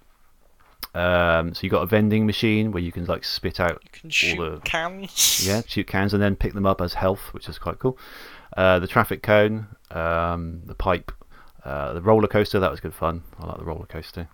[0.95, 4.09] Um, so you got a vending machine where you can like spit out You can
[4.09, 5.45] shoot the- cans.
[5.45, 7.97] yeah, shoot cans and then pick them up as health, which is quite cool.
[8.55, 11.11] Uh, the traffic cone, um, the pipe,
[11.65, 12.59] uh, the roller coaster.
[12.61, 13.23] That was good fun.
[13.39, 14.29] I like the roller coaster.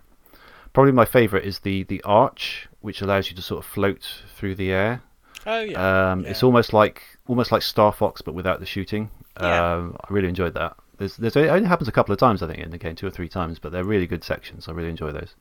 [0.73, 4.55] Probably my favourite is the the arch, which allows you to sort of float through
[4.55, 5.01] the air.
[5.45, 6.11] Oh yeah.
[6.11, 9.09] Um, It's almost like almost like Star Fox, but without the shooting.
[9.39, 9.73] Yeah.
[9.73, 10.75] Um, I really enjoyed that.
[10.97, 13.07] There's, there's, it only happens a couple of times, I think, in the game, two
[13.07, 14.67] or three times, but they're really good sections.
[14.67, 15.33] I really enjoy those.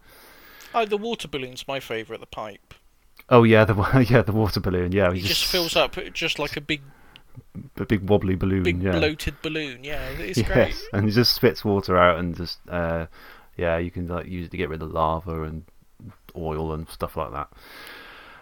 [0.72, 2.20] Oh, the water balloon's my favourite.
[2.20, 2.74] The pipe.
[3.28, 3.74] Oh yeah, the
[4.09, 4.93] yeah the water balloon.
[4.93, 6.82] Yeah, He just fills up just like a big,
[7.76, 8.62] a big wobbly balloon.
[8.62, 8.93] big yeah.
[8.93, 9.82] bloated balloon.
[9.82, 10.74] Yeah, it's yes, great.
[10.93, 13.07] and it just spits water out and just uh,
[13.57, 15.64] yeah, you can like use it to get rid of lava and
[16.39, 17.49] oil and stuff like that.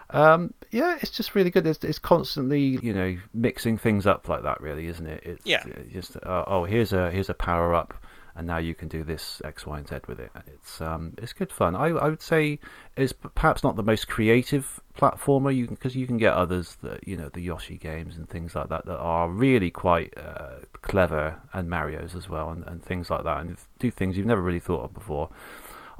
[0.09, 1.67] Um, yeah, it's just really good.
[1.67, 5.21] It's, it's constantly you know mixing things up like that, really, isn't it?
[5.25, 5.63] It's Yeah.
[5.65, 7.93] uh, just uh, oh here's a here's a power up,
[8.33, 10.31] and now you can do this X, Y, and Z with it.
[10.47, 11.75] It's um it's good fun.
[11.75, 12.57] I I would say
[12.95, 17.17] it's perhaps not the most creative platformer you because you can get others that you
[17.17, 21.69] know the Yoshi games and things like that that are really quite uh, clever and
[21.69, 24.85] Mario's as well and, and things like that and do things you've never really thought
[24.85, 25.29] of before.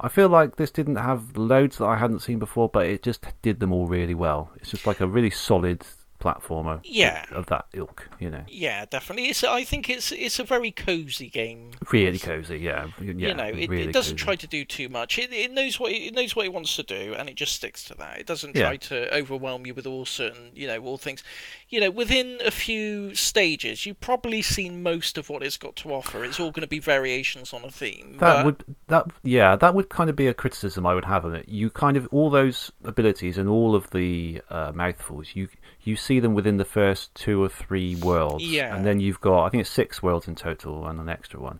[0.00, 3.24] I feel like this didn't have loads that I hadn't seen before, but it just
[3.42, 4.50] did them all really well.
[4.56, 5.84] It's just like a really solid
[6.20, 7.24] platformer Yeah.
[7.30, 8.44] of that ilk, you know.
[8.48, 9.28] Yeah, definitely.
[9.28, 9.44] It's.
[9.44, 10.12] I think it's.
[10.12, 11.70] It's a very cozy game.
[11.92, 12.88] Really cozy, yeah.
[13.00, 14.24] yeah you know, it, really it doesn't cozy.
[14.24, 15.18] try to do too much.
[15.18, 17.84] It, it knows what it knows what it wants to do, and it just sticks
[17.84, 18.18] to that.
[18.18, 18.64] It doesn't Yeah.
[18.66, 21.22] try to overwhelm you with all certain, you know, all things.
[21.68, 25.92] You know, within a few stages, you've probably seen most of what it's got to
[25.92, 26.24] offer.
[26.24, 28.16] It's all going to be variations on a theme.
[28.20, 31.24] That but- would that yeah that would kind of be a criticism I would have
[31.24, 31.48] of it.
[31.48, 35.48] You kind of all those abilities and all of the uh, mouthfuls you
[35.88, 38.74] you see them within the first two or three worlds, Yeah.
[38.74, 41.58] and then you've got I think it's six worlds in total and an extra one.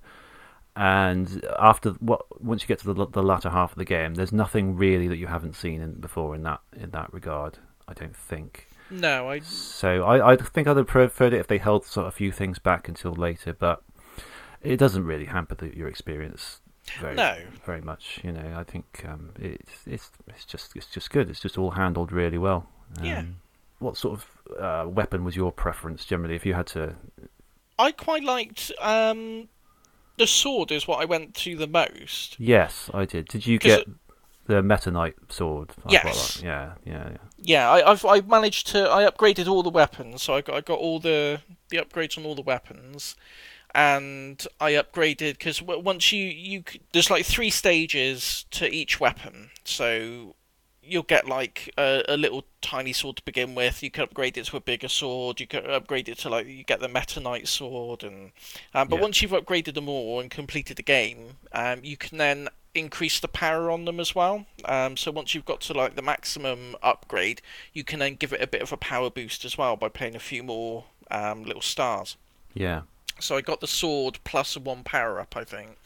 [0.76, 4.32] And after what once you get to the the latter half of the game, there's
[4.32, 7.58] nothing really that you haven't seen in, before in that in that regard.
[7.88, 8.68] I don't think.
[8.90, 9.40] No, I.
[9.40, 12.30] So I, I think I'd have preferred it if they held sort of a few
[12.32, 13.82] things back until later, but
[14.62, 16.60] it doesn't really hamper the, your experience
[17.00, 17.36] very No.
[17.66, 18.20] very much.
[18.22, 21.28] You know, I think um, it's it's it's just it's just good.
[21.28, 22.66] It's just all handled really well.
[22.98, 23.22] Um, Yeah.
[23.78, 26.34] What sort of uh, weapon was your preference generally?
[26.34, 26.96] If you had to,
[27.78, 29.48] I quite liked um,
[30.16, 30.72] the sword.
[30.72, 32.38] Is what I went to the most.
[32.40, 33.28] yes, I did.
[33.28, 33.88] Did you get it-
[34.46, 35.72] the Meta Knight sword?
[35.86, 36.40] I Yes.
[36.42, 37.16] Yeah, yeah, yeah.
[37.36, 40.60] Yeah, I, I've I managed to I upgraded all the weapons, so I got I
[40.60, 43.14] got all the the upgrades on all the weapons,
[43.74, 50.34] and I upgraded because once you you there's like three stages to each weapon, so
[50.89, 53.82] you'll get like a, a little tiny sword to begin with.
[53.82, 55.41] You can upgrade it to a bigger sword.
[55.41, 58.32] You can upgrade it to like you get the Meta Knight sword, and
[58.74, 59.03] um, but Yeah.
[59.03, 63.28] once you've upgraded them all and completed the game, um, you can then increase the
[63.28, 64.47] power on them as well.
[64.64, 68.41] Um, so once you've got to like the maximum upgrade, you can then give it
[68.41, 71.62] a bit of a power boost as well by playing a few more um, little
[71.62, 72.16] stars.
[72.55, 72.82] yeah.
[73.20, 75.76] So I got the sword plus a one power up, I think.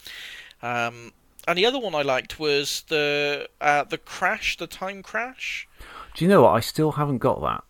[0.63, 1.13] Um,
[1.49, 5.69] and the other one I liked was the uh, the crash, the time crash.
[6.15, 6.51] Do you know what?
[6.51, 7.65] I still haven't got that.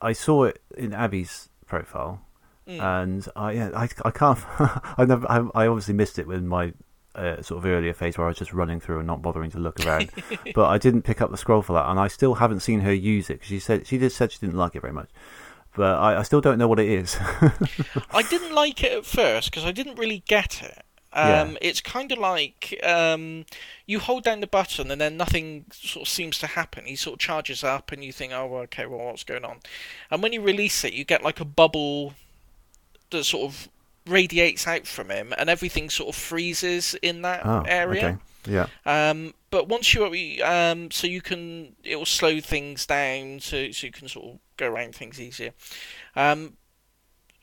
[0.00, 2.22] I saw it in Abby's profile,
[2.68, 2.80] Mm.
[3.02, 4.38] and I yeah, I, I can't.
[4.98, 5.30] I never.
[5.30, 6.72] I, I obviously missed it in my
[7.14, 9.58] uh, sort of earlier phase where I was just running through and not bothering to
[9.58, 10.10] look around.
[10.54, 12.92] but I didn't pick up the scroll for that, and I still haven't seen her
[12.92, 15.08] use it 'cause she said she just said she didn't like it very much.
[15.76, 17.16] But I, I still don't know what it is.
[18.10, 20.82] I didn't like it at first because I didn't really get it.
[21.16, 21.40] Yeah.
[21.40, 23.46] Um, It's kind of like um,
[23.86, 26.84] you hold down the button and then nothing sort of seems to happen.
[26.84, 29.60] He sort of charges up and you think, oh, okay, well, what's going on?
[30.10, 32.14] And when you release it, you get like a bubble
[33.10, 33.68] that sort of
[34.06, 38.06] radiates out from him and everything sort of freezes in that oh, area.
[38.06, 38.16] okay.
[38.48, 38.66] Yeah.
[38.84, 40.04] Um, but once you
[40.44, 44.38] um, so you can it will slow things down so so you can sort of
[44.56, 45.52] go around things easier.
[46.14, 46.56] Um,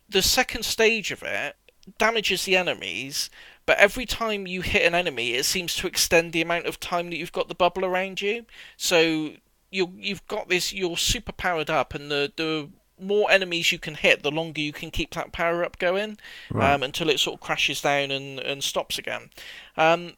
[0.07, 1.55] the second stage of it
[1.97, 3.29] damages the enemies,
[3.65, 7.09] but every time you hit an enemy, it seems to extend the amount of time
[7.09, 8.45] that you've got the bubble around you.
[8.77, 9.31] So
[9.71, 13.95] you you've got this, you're super powered up, and the the more enemies you can
[13.95, 16.17] hit, the longer you can keep that power up going
[16.49, 16.73] Right.
[16.73, 19.29] um, until it sort of crashes down and, and stops again.
[19.75, 20.13] Um,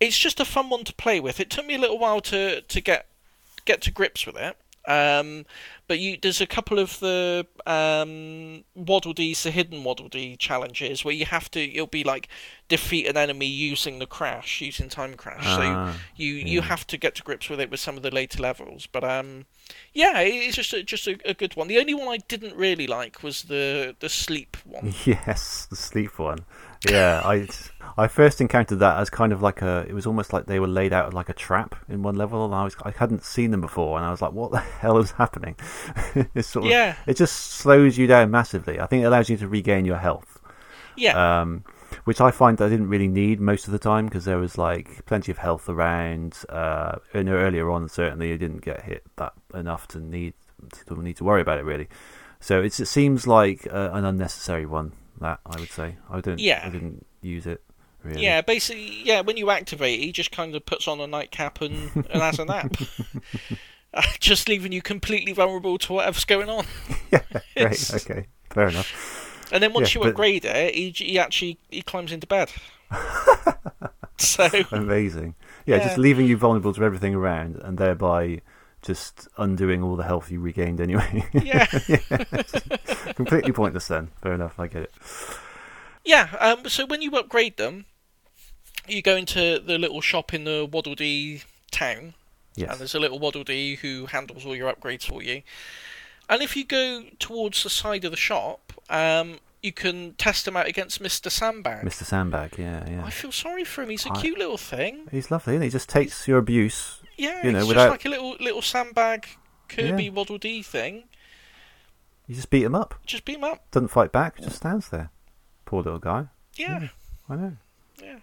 [0.00, 1.38] it's just a fun one to play with.
[1.38, 3.06] It took me a little while to, to get
[3.64, 4.56] get to grips with it.
[4.86, 5.44] Um,
[5.88, 11.04] but you, there's a couple of the um, Waddle Dees, the hidden Waddle Dee challenges
[11.04, 11.60] where you have to.
[11.60, 12.28] It'll be like
[12.68, 15.44] defeat an enemy using the crash, using time crash.
[15.44, 16.62] so Ah, you you yeah.
[16.62, 18.86] have to get to grips with it with some of the later levels.
[18.86, 19.46] But um,
[19.92, 21.68] yeah, it's just a, just a, a good one.
[21.68, 24.92] The only one I didn't really like was the the sleep one.
[25.04, 26.44] Yes, the sleep one.
[26.88, 27.48] Yeah, I
[27.98, 29.86] I first encountered that as kind of like a.
[29.88, 32.54] It was almost like they were laid out like a trap in one level, and
[32.54, 35.12] I was I hadn't seen them before, and I was like, "What the hell is
[35.12, 35.56] happening?"
[36.34, 36.96] it's sort of, Yeah.
[37.06, 38.80] It just slows you down massively.
[38.80, 40.40] I think it allows you to regain your health,
[40.96, 41.64] Yeah, um,
[42.04, 45.04] which I find I didn't really need most of the time because there was like
[45.06, 46.38] plenty of health around.
[46.48, 50.34] Uh, you know, earlier on, certainly, I didn't get hit that enough to need
[50.86, 51.88] to need to worry about it really.
[52.40, 54.92] So it's, it seems like uh, an unnecessary one.
[55.18, 56.40] That I would say I didn't.
[56.40, 56.60] Yeah.
[56.62, 57.62] I didn't use it
[58.06, 58.22] really.
[58.22, 58.40] yeah.
[58.40, 59.20] Basically, yeah.
[59.20, 62.44] When you activate, he just kind of puts on a nightcap and, and has a
[62.44, 62.76] nap.
[63.94, 66.66] Uh, just leaving you completely vulnerable to whatever's going on.
[67.10, 67.20] yeah.
[67.56, 67.94] Great.
[67.94, 68.26] Okay.
[68.50, 69.48] Fair enough.
[69.52, 72.50] And then once Yeah, you but- upgrade it, he, he actually he climbs into bed.
[74.18, 75.34] so Amazing.
[75.64, 78.42] Yeah, just leaving you vulnerable to everything around, and thereby
[78.82, 81.24] just undoing all the health you regained anyway.
[81.32, 81.64] yeah,
[83.14, 84.10] Completely pointless then.
[84.20, 84.58] Fair enough.
[84.60, 84.94] I get it.
[86.04, 86.28] yeah.
[86.38, 87.86] Um, so when you upgrade them,
[88.88, 92.14] you go into the little shop in the Waddle Dee town,
[92.56, 95.42] and there's a little Waddle Dee who handles all your upgrades for you.
[96.28, 100.56] And if you go towards the side of the shop, um, you can test him
[100.56, 101.30] out against Mr.
[101.30, 101.84] Sandbag.
[101.84, 102.04] Mr.
[102.04, 102.56] Sandbag.
[102.58, 102.88] Yeah.
[102.88, 103.04] Yeah.
[103.04, 103.90] I feel sorry for him.
[103.90, 105.08] He's a I- cute little thing.
[105.10, 105.54] He's lovely.
[105.54, 105.66] Isn't he?
[105.68, 107.00] he just takes your abuse.
[107.16, 109.26] Yeah, you know, he's without- just like a little little sandbag
[109.68, 110.10] Kirby Yeah.
[110.10, 111.04] Waddle Dee thing.
[112.26, 112.94] You just beat him up.
[113.06, 113.70] Just beat him up.
[113.70, 114.38] Doesn't fight back.
[114.40, 115.10] Just stands there.
[115.64, 116.26] Poor little guy.
[116.56, 116.88] Yeah.
[117.28, 117.56] I know.
[118.02, 118.18] Yeah.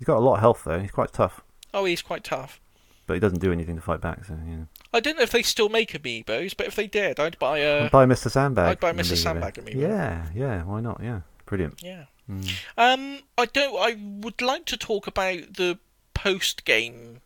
[0.00, 0.80] He's got a lot of health though.
[0.80, 1.42] He's quite tough,
[1.72, 2.60] Oh, he's quite tough.
[3.06, 4.24] but he doesn't do anything to fight back.
[4.24, 4.66] So you know.
[4.92, 7.84] I don't know if they still make amiibos, but if they did, I'd buy a.
[7.84, 8.28] I'd buy Mr.
[8.30, 8.66] Sandbag.
[8.68, 9.12] I'd buy Mr.
[9.12, 9.16] amiibo.
[9.18, 9.74] Sandbag amiibo.
[9.80, 10.26] Yeah.
[10.34, 10.64] Yeah.
[10.64, 11.00] Why not?
[11.00, 11.20] Yeah.
[11.46, 11.80] Brilliant.
[11.82, 12.04] Yeah.
[12.28, 12.50] Mm.
[12.76, 13.76] Um, I don't.
[13.78, 15.78] I would like to talk about the
[16.14, 17.20] post game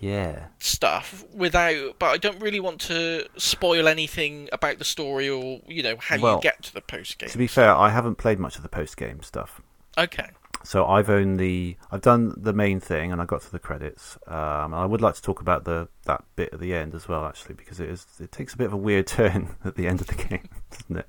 [0.00, 0.46] Yeah.
[0.58, 5.82] stuff without, but I don't really want to spoil anything about the story or you
[5.82, 7.28] know how Well, you get to the post game.
[7.30, 9.60] To be fair, I haven't played much of the post game stuff.
[9.96, 10.28] Okay.
[10.64, 14.18] So I've only I've done the main thing and I got to the credits.
[14.26, 17.08] Um, and I would like to talk about the that bit at the end as
[17.08, 19.86] well, actually, because it is it takes a bit of a weird turn at the
[19.86, 21.06] end of the game, doesn't it?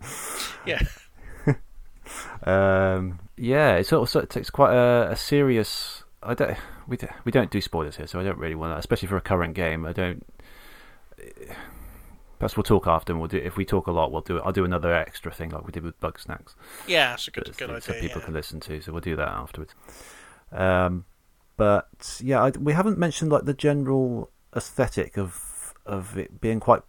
[0.65, 0.81] Yeah.
[2.41, 6.03] Um, yeah, it's also it takes quite a, a serious.
[6.23, 8.79] I don't we don't, we don't do spoilers here, so I don't really want to,
[8.79, 9.85] especially for a current game.
[9.85, 10.25] I don't.
[12.39, 13.37] Perhaps we'll talk after, and we'll do.
[13.37, 14.37] If we talk a lot, we'll do.
[14.37, 14.43] it.
[14.45, 16.55] I'll do another extra thing like we did with Bugsnax.
[16.87, 18.01] Yeah, that's a good, good so idea.
[18.01, 18.25] people yeah.
[18.25, 18.81] can listen to.
[18.81, 19.75] So we'll do that afterwards.
[20.51, 21.05] Um,
[21.57, 26.81] but yeah, I, we haven't mentioned like the general aesthetic of of it being quite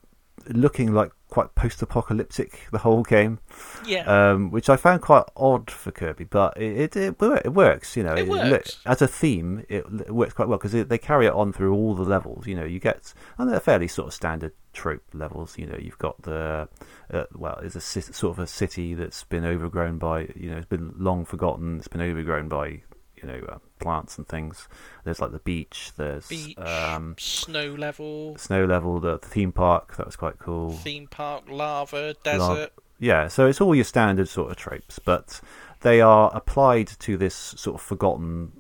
[0.47, 3.39] looking like quite post-apocalyptic the whole game,
[3.87, 4.05] Yeah.
[4.33, 6.25] um, which I found quite odd for Kirby.
[6.25, 8.15] But it it, it, wor- it works, you know.
[8.15, 8.79] It look- works.
[8.87, 9.65] as a theme.
[9.69, 12.47] It, it works quite well because they carry it on through all the levels.
[12.47, 15.57] You know, you get and they're fairly sort of standard trope levels.
[15.59, 16.69] You know, you've got the
[17.13, 20.67] uh, well, it's a sort of a city that's been overgrown by you know, it's
[20.67, 21.79] been long forgotten.
[21.79, 22.83] It's been overgrown by
[23.23, 24.69] you know uh, plants and things.
[25.05, 25.93] There's like the beach.
[25.97, 29.01] There's Beach, um, snow level, snow level.
[29.01, 30.73] The, the theme park that was quite cool.
[30.73, 32.73] theme park, lava, desert.
[32.99, 35.41] Yeah, so it's all your standard sort of tropes, but
[35.81, 38.53] they are applied to this sort of forgotten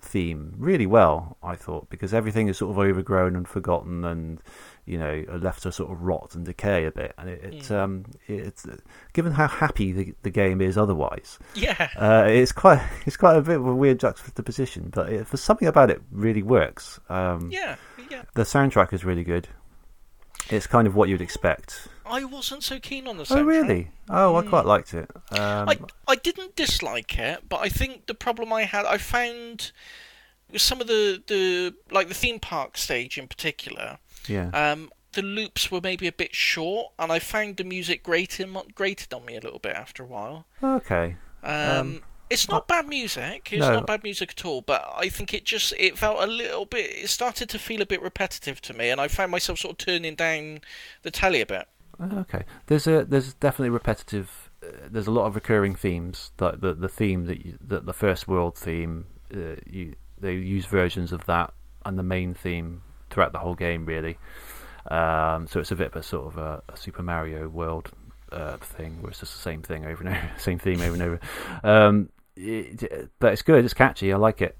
[0.00, 4.40] theme really well, I thought, because everything is sort of overgrown and forgotten and
[4.88, 7.12] you know left to sort of rot and decay a bit.
[7.18, 7.76] And it, it's Mm.
[7.82, 8.66] um it's
[9.12, 11.88] given how happy the, the game is otherwise, Yeah.
[11.96, 15.68] uh, it's quite it's quite a bit of a weird juxtaposition, but it, for something
[15.68, 16.98] about it really works.
[17.08, 17.76] Um, Yeah.
[18.10, 18.22] Yeah.
[18.34, 19.48] The soundtrack is really good.
[20.50, 21.88] It's kind of what you'd expect.
[22.06, 23.36] I wasn't so keen on the soundtrack.
[23.40, 23.90] Oh really?
[24.08, 24.48] Oh, I Mm.
[24.48, 25.10] quite liked it.
[25.32, 29.72] Um, I I didn't dislike it, but I think the problem I had, I found
[30.50, 33.98] was some of the the like the theme park stage in particular.
[34.26, 34.50] Yeah.
[34.50, 39.12] Um, the loops were maybe a bit short, and I found the music grated grated
[39.12, 40.46] on me a little bit after a while.
[40.62, 41.16] okay.
[41.42, 43.48] Um, Um, it's not bad music.
[43.52, 43.74] It's no.
[43.74, 44.60] not bad music at all.
[44.60, 46.90] But I think it just it felt a little bit.
[46.90, 49.78] It started to feel a bit repetitive to me, and I found myself sort of
[49.78, 50.60] turning down
[51.02, 51.66] the telly a bit.
[52.00, 52.44] Okay.
[52.66, 54.48] There's a there's definitely repetitive
[54.90, 56.32] there's a lot of recurring themes.
[56.38, 60.66] Like the the theme that you, that the first world theme, uh, you they use
[60.66, 61.52] versions of that
[61.84, 64.18] and the main theme throughout the whole game, really.
[64.90, 67.90] Um, so it's a bit of a sort of a, a Super Mario World
[68.32, 71.02] uh, thing, where it's just the same thing over and over, same theme over and
[71.02, 71.20] over.
[71.62, 73.64] Um, it, but it's good.
[73.64, 74.12] It's catchy.
[74.12, 74.56] I like it.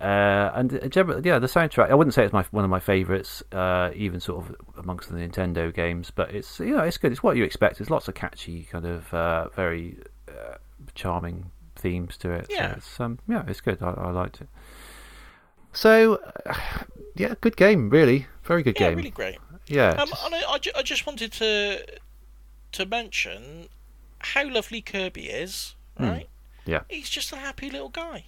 [0.00, 1.90] Uh, and uh, generally, yeah, the soundtrack.
[1.90, 5.16] I wouldn't say it's my one of my favourites, uh, even sort of amongst the
[5.16, 6.10] Nintendo games.
[6.10, 7.10] But it's you know it's good.
[7.10, 7.78] It's what you expect.
[7.78, 9.98] There's lots of catchy, kind of uh, very
[10.28, 10.56] uh,
[10.94, 12.46] charming themes to it.
[12.48, 12.72] Yeah.
[12.72, 13.82] so it's, um, yeah, it's good.
[13.82, 14.48] I, I liked it.
[15.72, 16.20] So,
[17.14, 17.90] yeah, good game.
[17.90, 18.84] Really, very good game.
[18.84, 18.96] Yeah, game.
[18.98, 19.38] really great.
[19.66, 21.84] Yeah, Um, just- I, I, ju- I just wanted to
[22.72, 23.68] to mention
[24.20, 25.74] how lovely Kirby is.
[25.98, 26.28] Right?
[26.64, 26.70] Hmm.
[26.70, 26.80] yeah.
[26.88, 28.24] He's just a happy little guy.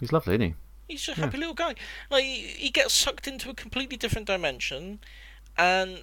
[0.00, 0.54] he's lovely, isn't he?
[0.88, 1.26] He's just a Yeah.
[1.26, 1.74] happy little guy.
[2.10, 5.00] Like he, he gets sucked into a completely different dimension,
[5.56, 6.02] and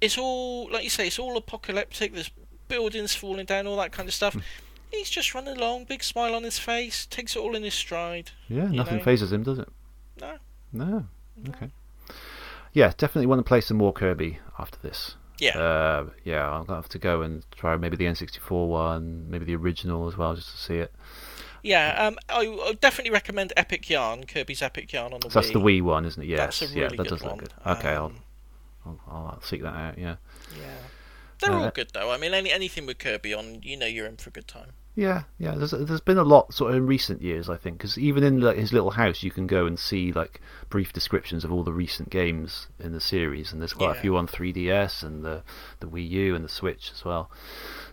[0.00, 1.06] it's all like you say.
[1.08, 2.12] It's all apocalyptic.
[2.14, 2.30] There's
[2.68, 4.16] buildings falling down, all that kind of Hmm.
[4.16, 4.36] stuff.
[4.90, 8.30] He's just running along, big smile on his face, takes it all in his stride.
[8.48, 9.04] Yeah, nothing know?
[9.04, 9.68] fazes him, does it?
[10.22, 10.38] No,
[10.72, 11.06] No.
[11.48, 11.70] Okay.
[12.72, 15.16] Yeah, definitely want to play some more Kirby after this.
[15.38, 19.56] yeah, Uh, yeah, I'll have to go and try maybe the N64 one, maybe the
[19.56, 20.92] original as well, just to see it.
[21.62, 22.06] yeah.
[22.06, 25.60] Um, I, would definitely recommend Epic Yarn, Kirby's Epic Yarn on the So that's the
[25.60, 26.26] Wii one, isn't it?
[26.26, 26.38] Yes.
[26.60, 27.30] That's a yeah, really that good does one.
[27.32, 27.52] look good.
[27.66, 28.16] Okay, Um,
[28.86, 29.98] I'll, I'll I'll seek that out.
[29.98, 30.16] Yeah.
[30.58, 30.74] Yeah,
[31.40, 32.10] they're Uh, all good though.
[32.10, 34.72] I mean, any anything with Kirby on, you know, you're in for a good time.
[34.94, 35.54] Yeah, yeah.
[35.54, 38.40] There's there's been a lot sort of in recent years, I think, because even in
[38.40, 41.72] like, his little house, you can go and see like brief descriptions of all the
[41.72, 45.42] recent games in the series, and there's quite a few on 3DS and the
[45.80, 47.30] the Wii U and the Switch as well.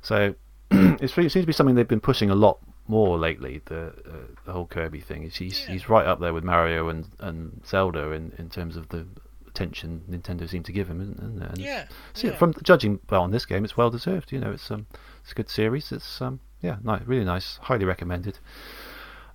[0.02, 0.36] So
[0.72, 3.62] it's, it seems to be something they've been pushing a lot more lately.
[3.66, 5.22] The uh, the whole Kirby thing.
[5.24, 5.72] He's he's, Yeah.
[5.74, 9.06] he's right up there with Mario and, and Zelda in, in terms of the
[9.48, 11.50] attention Nintendo seem to give him, isn't isn't it?
[11.52, 12.36] And Yeah, so yeah.
[12.36, 14.34] from judging well on this game, it's well deserved.
[14.34, 14.86] You know, it's um,
[15.24, 15.92] it's a good series.
[15.94, 18.40] It's um, yeah, nice, really nice, highly recommended.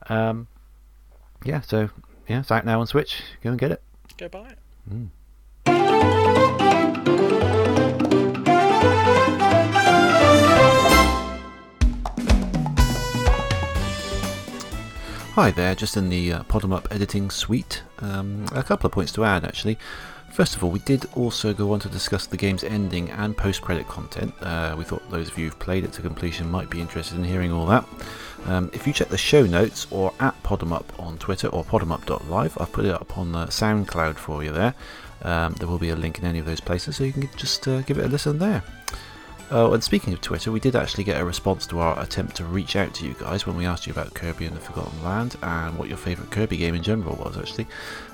[0.08, 0.48] Um,
[1.44, 1.90] yeah, so
[2.28, 3.22] yeah, it's out now on Switch.
[3.42, 3.82] Go and get it.
[4.18, 4.58] Go buy it.
[15.34, 17.82] Hi there, just in the uh, Pod'em Up editing suite.
[17.98, 19.78] Um, a couple of points to add actually.
[20.34, 23.62] First of all, we did also go on to discuss the game's ending and post
[23.62, 24.34] credit content.
[24.40, 27.22] Uh, we thought those of you who've played it to completion might be interested in
[27.22, 27.86] hearing all that.
[28.46, 32.58] Um, if you check the show notes or at Pod'em Up on Twitter or podemup.live,
[32.60, 34.74] I've put it up on the SoundCloud for you there.
[35.22, 37.68] Um, there will be a link in any of those places, so you can just
[37.68, 38.64] uh, give it a listen there.
[39.50, 42.44] Oh, and speaking of Twitter, we did actually get a response to our attempt to
[42.44, 45.36] reach out to you guys when we asked you about Kirby and the Forgotten Land
[45.42, 47.66] and what your favourite Kirby game in general was, actually.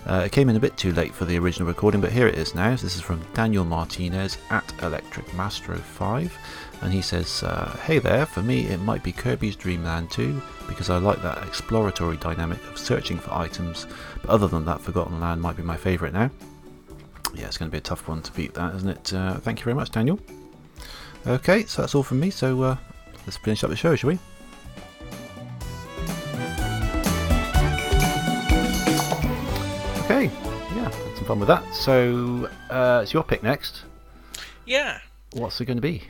[0.07, 2.35] Uh, it came in a bit too late for the original recording, but here it
[2.35, 2.71] is now.
[2.73, 6.37] This is from Daniel Martinez at Electric Mastro 5,
[6.83, 10.43] and he says, uh, Hey there, for me it might be Kirby's Dream Land 2,
[10.67, 13.87] because I like that exploratory dynamic of searching for items,
[14.21, 16.29] but other than that, Forgotten Land might be my favourite now.
[17.35, 19.15] Yeah, it's going to be a tough one to beat that, isn't it?
[19.15, 20.19] Uh, thank you very much, Daniel.
[21.27, 22.31] Okay, so that's all from me.
[22.31, 22.77] So uh,
[23.27, 24.19] let's finish up the show, shall we?
[30.05, 30.25] Okay,
[30.75, 31.63] yeah, had some fun with that.
[31.75, 33.85] So uh, it's your pick next.
[34.67, 34.99] Yeah,
[35.33, 36.03] What's it going to be?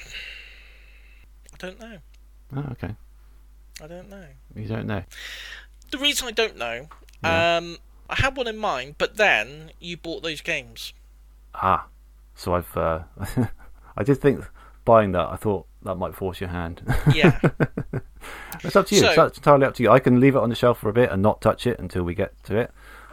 [0.00, 1.98] I don't know.
[2.56, 2.94] Oh, okay,
[3.82, 4.24] I don't know.
[4.56, 5.04] you don't know.
[5.92, 6.88] The reason I don't know,
[7.22, 7.56] Yeah.
[7.58, 7.76] um,
[8.08, 10.92] I had one in mind, but then you bought those games.
[11.54, 11.86] Ah,
[12.34, 13.00] so I've uh,
[13.96, 14.44] I did think
[14.84, 15.28] buying that.
[15.28, 16.82] I thought that might force your hand.
[17.14, 17.38] Yeah,
[18.64, 19.00] It's up to you.
[19.00, 19.90] So- it's entirely up to you.
[19.90, 22.02] I can leave it on the shelf for a bit and not touch it until
[22.02, 22.70] we get to it,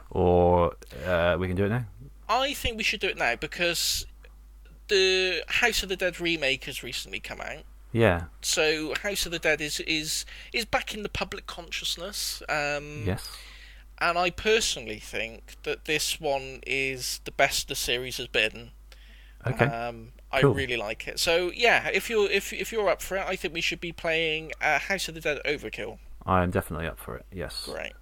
[0.10, 0.76] or
[1.06, 1.86] uh, we can do it now.
[2.30, 4.06] I think we should do it now because
[4.90, 7.64] the House of the Dead remake has recently come out.
[7.94, 8.26] Yeah.
[8.42, 12.42] So House of the Dead is is is back in the public consciousness.
[12.50, 13.30] Um, Yes.
[14.00, 18.70] And I personally think that this one is the best the series has been.
[19.48, 19.66] Okay.
[19.66, 20.54] Um, I Cool.
[20.54, 21.20] really like it.
[21.20, 23.92] So yeah, if you're if if you're up for it, I think we should be
[23.92, 26.00] playing uh, House of the Dead Overkill.
[26.26, 27.26] I am definitely up for it.
[27.32, 27.70] Yes.
[27.72, 27.94] Great.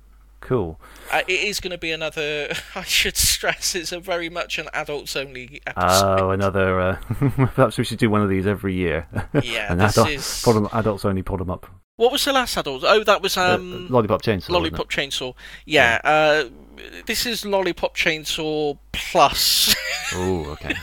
[0.41, 0.79] Cool.
[1.11, 2.53] Uh, it is going to be another.
[2.75, 6.19] I should stress it's a very much an adults only episode.
[6.21, 6.79] Oh, another.
[6.79, 6.95] Uh,
[7.55, 9.07] perhaps we should do one of these every year.
[9.41, 11.67] Yeah, An this adult, is- pod adults only pod them up.
[11.97, 12.83] What was the last adult?
[12.85, 14.49] Oh, that was Uh, um, Lollipop Chainsaw.
[14.49, 15.33] Lollipop Chainsaw.
[15.65, 16.45] Yeah, uh,
[17.05, 19.75] this is Lollipop Chainsaw Plus.
[20.13, 20.75] Oh, okay.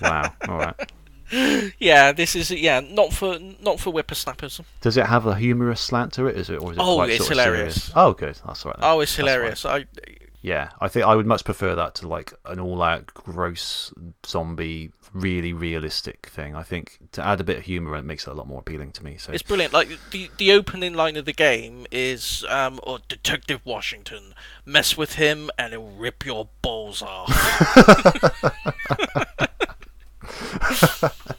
[0.00, 0.32] wow.
[0.48, 1.72] All right.
[1.78, 4.58] yeah, this is yeah, not for not for whippersnappers.
[4.80, 6.36] Does it have a humorous slant to it?
[6.36, 7.74] Is it, or is it Oh, it's hilarious.
[7.74, 7.92] serious?
[7.94, 8.38] Oh, good.
[8.46, 8.80] That's all right.
[8.80, 8.90] then.
[8.90, 9.66] Oh, it's That's hilarious.
[9.66, 9.84] I
[10.40, 13.92] Yeah, I think I would much prefer that to like an all-out gross
[14.26, 16.54] zombie, really realistic thing.
[16.54, 18.92] I think to add a bit of humor, it makes it a lot more appealing
[18.92, 19.16] to me.
[19.18, 19.72] So It's brilliant.
[19.72, 24.34] Like the the opening line of the game is, um, "Or Detective Washington,
[24.64, 27.30] mess with him and he'll rip your balls off."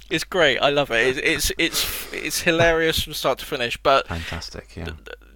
[0.10, 0.58] it's great.
[0.60, 1.18] I love it.
[1.18, 3.78] It's, it's it's it's hilarious from start to finish.
[3.78, 4.76] But fantastic.
[4.76, 4.92] Yeah.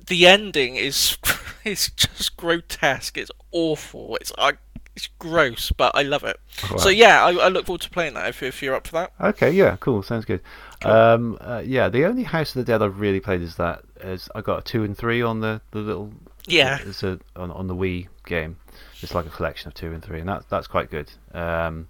[0.08, 1.18] the ending is
[1.64, 3.18] it's just grotesque.
[3.18, 4.18] It's awful.
[4.20, 4.54] It's I,
[4.96, 6.39] it's gross, but I love it.
[6.72, 6.78] Wow.
[6.78, 9.14] So yeah, I, I look forward to playing that if if you're up for that.
[9.20, 10.04] Okay, yeah, cool.
[10.04, 10.41] Sounds good.
[10.84, 13.84] Um, uh, yeah, the only House of the Dead I've really played is that.
[14.02, 16.12] Is I got a two and three on the, the little.
[16.48, 16.78] Yeah.
[16.86, 18.58] It's a on, on the Wii game.
[19.02, 21.12] It's like a collection of two and three, and that that's quite good.
[21.34, 21.88] Um,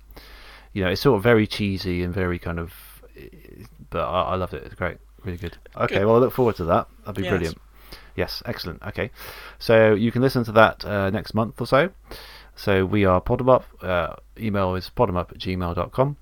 [0.73, 2.73] you know, it's sort of very cheesy and very kind of,
[3.89, 4.63] but I, I loved it.
[4.65, 5.57] It's great, really good.
[5.77, 6.05] Okay, Good.
[6.05, 6.87] well, I look forward to that.
[7.05, 7.29] That'd be Yes.
[7.31, 7.57] brilliant.
[8.15, 8.81] Yes, excellent.
[8.83, 9.11] Okay,
[9.59, 11.89] so you can listen to that uh, next month or so.
[12.55, 13.65] So we are Pod'em Up.
[13.81, 16.17] Uh, email is podemup at gmail.com.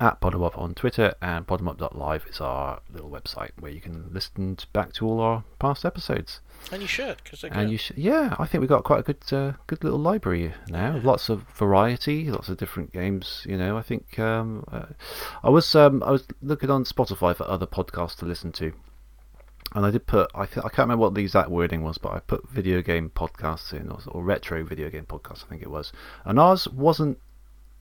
[0.00, 4.54] At Pod'em Up on Twitter and podemup.live is our little website where you can listen
[4.54, 6.40] t- back to all our past episodes.
[6.70, 9.02] And you should, because they're And you should, yeah, I think we've got quite a
[9.02, 11.00] good, uh, good little library now.
[11.02, 13.44] Lots of variety, lots of different games.
[13.48, 14.86] You know, I think um, uh,
[15.42, 18.72] I was, um, I was looking on Spotify for other podcasts to listen to,
[19.74, 22.12] and I did put, I, th- I can't remember what the exact wording was, but
[22.12, 25.70] I put video game podcasts in, or, or retro video game podcasts, I think it
[25.70, 25.92] was,
[26.24, 27.18] and ours wasn't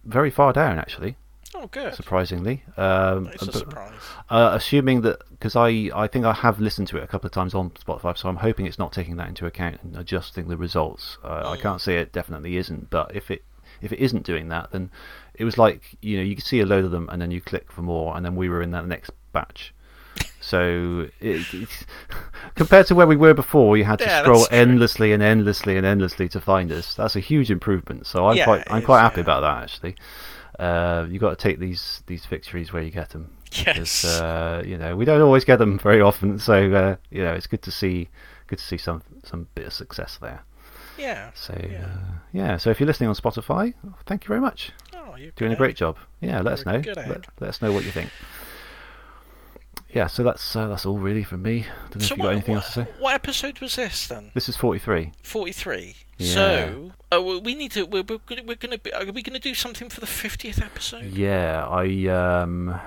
[0.03, 1.15] very far down actually,
[1.55, 1.93] oh, good.
[1.93, 2.63] surprisingly.
[2.77, 3.91] Um, It's a but- surprise.
[4.29, 7.31] uh, assuming that because I, I think I have listened to it a couple of
[7.33, 10.57] times on Spotify, so I'm hoping it's not taking that into account and adjusting the
[10.57, 11.17] results.
[11.23, 11.61] Uh, I Mm.
[11.61, 13.43] can't say it definitely isn't, but if it
[13.79, 14.89] if it isn't doing that, then
[15.35, 17.39] it was like you know you could see a load of them and then you
[17.39, 19.73] click for more, and then we were in that next batch.
[20.47, 21.45] So it,
[22.55, 25.85] compared to where we were before, you had to Yeah, scroll endlessly and endlessly and
[25.85, 26.93] endlessly to find us.
[26.95, 28.05] That's a huge improvement.
[28.07, 29.27] So I'm Yeah, quite I'm is, quite happy yeah.
[29.27, 29.95] about that actually.
[30.59, 33.31] Uh, you got to take these these victories where you get them.
[33.65, 34.03] Yes.
[34.05, 37.47] uh, you know we don't always get them very often, so uh, you know it's
[37.47, 38.09] good to see
[38.47, 40.41] good to see some some bit of success there.
[40.97, 41.31] yeah.
[41.33, 41.85] So Yeah.
[41.85, 43.73] uh, yeah, so if you're listening on Spotify,
[44.05, 45.57] thank you very much, Oh, you're doing a good.
[45.63, 45.97] great job.
[46.21, 46.81] Yeah, let us You're know.
[46.81, 48.09] good Let, let us know what you think.
[49.97, 51.65] Yeah, so that's uh, that's all really from me.
[51.89, 52.91] Don't know So if you what, got anything what, else to say.
[52.99, 54.29] what episode was this then?
[54.35, 55.11] This is 43.
[55.23, 55.95] Forty-three.
[56.19, 56.33] Yeah.
[56.35, 57.85] So, uh, we need to.
[57.87, 58.43] We're, we're gonna.
[58.45, 58.77] We're gonna.
[58.77, 61.05] Be, are we gonna do something for the fiftieth episode?
[61.05, 62.79] Yeah, I um,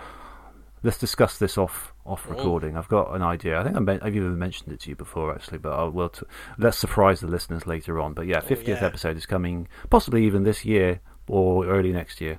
[0.85, 2.35] let's discuss this off off Oh.
[2.35, 2.77] recording.
[2.77, 3.59] I've got an idea.
[3.61, 5.59] I think I I've even mentioned it to you before, actually.
[5.59, 6.11] But I will.
[6.11, 6.23] T-
[6.59, 8.15] let's surprise the listeners later on.
[8.15, 8.87] But yeah, fiftieth yeah.
[8.87, 12.39] episode is coming, possibly even this year or early next year.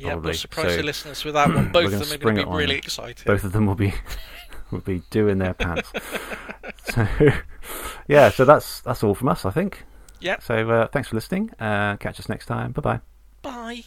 [0.00, 0.32] Yeah, we'll Probably.
[0.34, 1.68] surprise So, the listeners with that one.
[1.72, 3.26] Both of them are going to be really excited.
[3.26, 3.92] Both of them will be
[4.70, 5.92] will be doing their pants.
[6.94, 7.06] so
[8.08, 9.84] yeah, so that's that's all from us, I think.
[10.18, 10.38] Yeah.
[10.40, 11.50] So uh, thanks for listening.
[11.60, 12.72] Uh, catch us next time.
[12.72, 13.00] Bye bye.
[13.42, 13.84] Bye.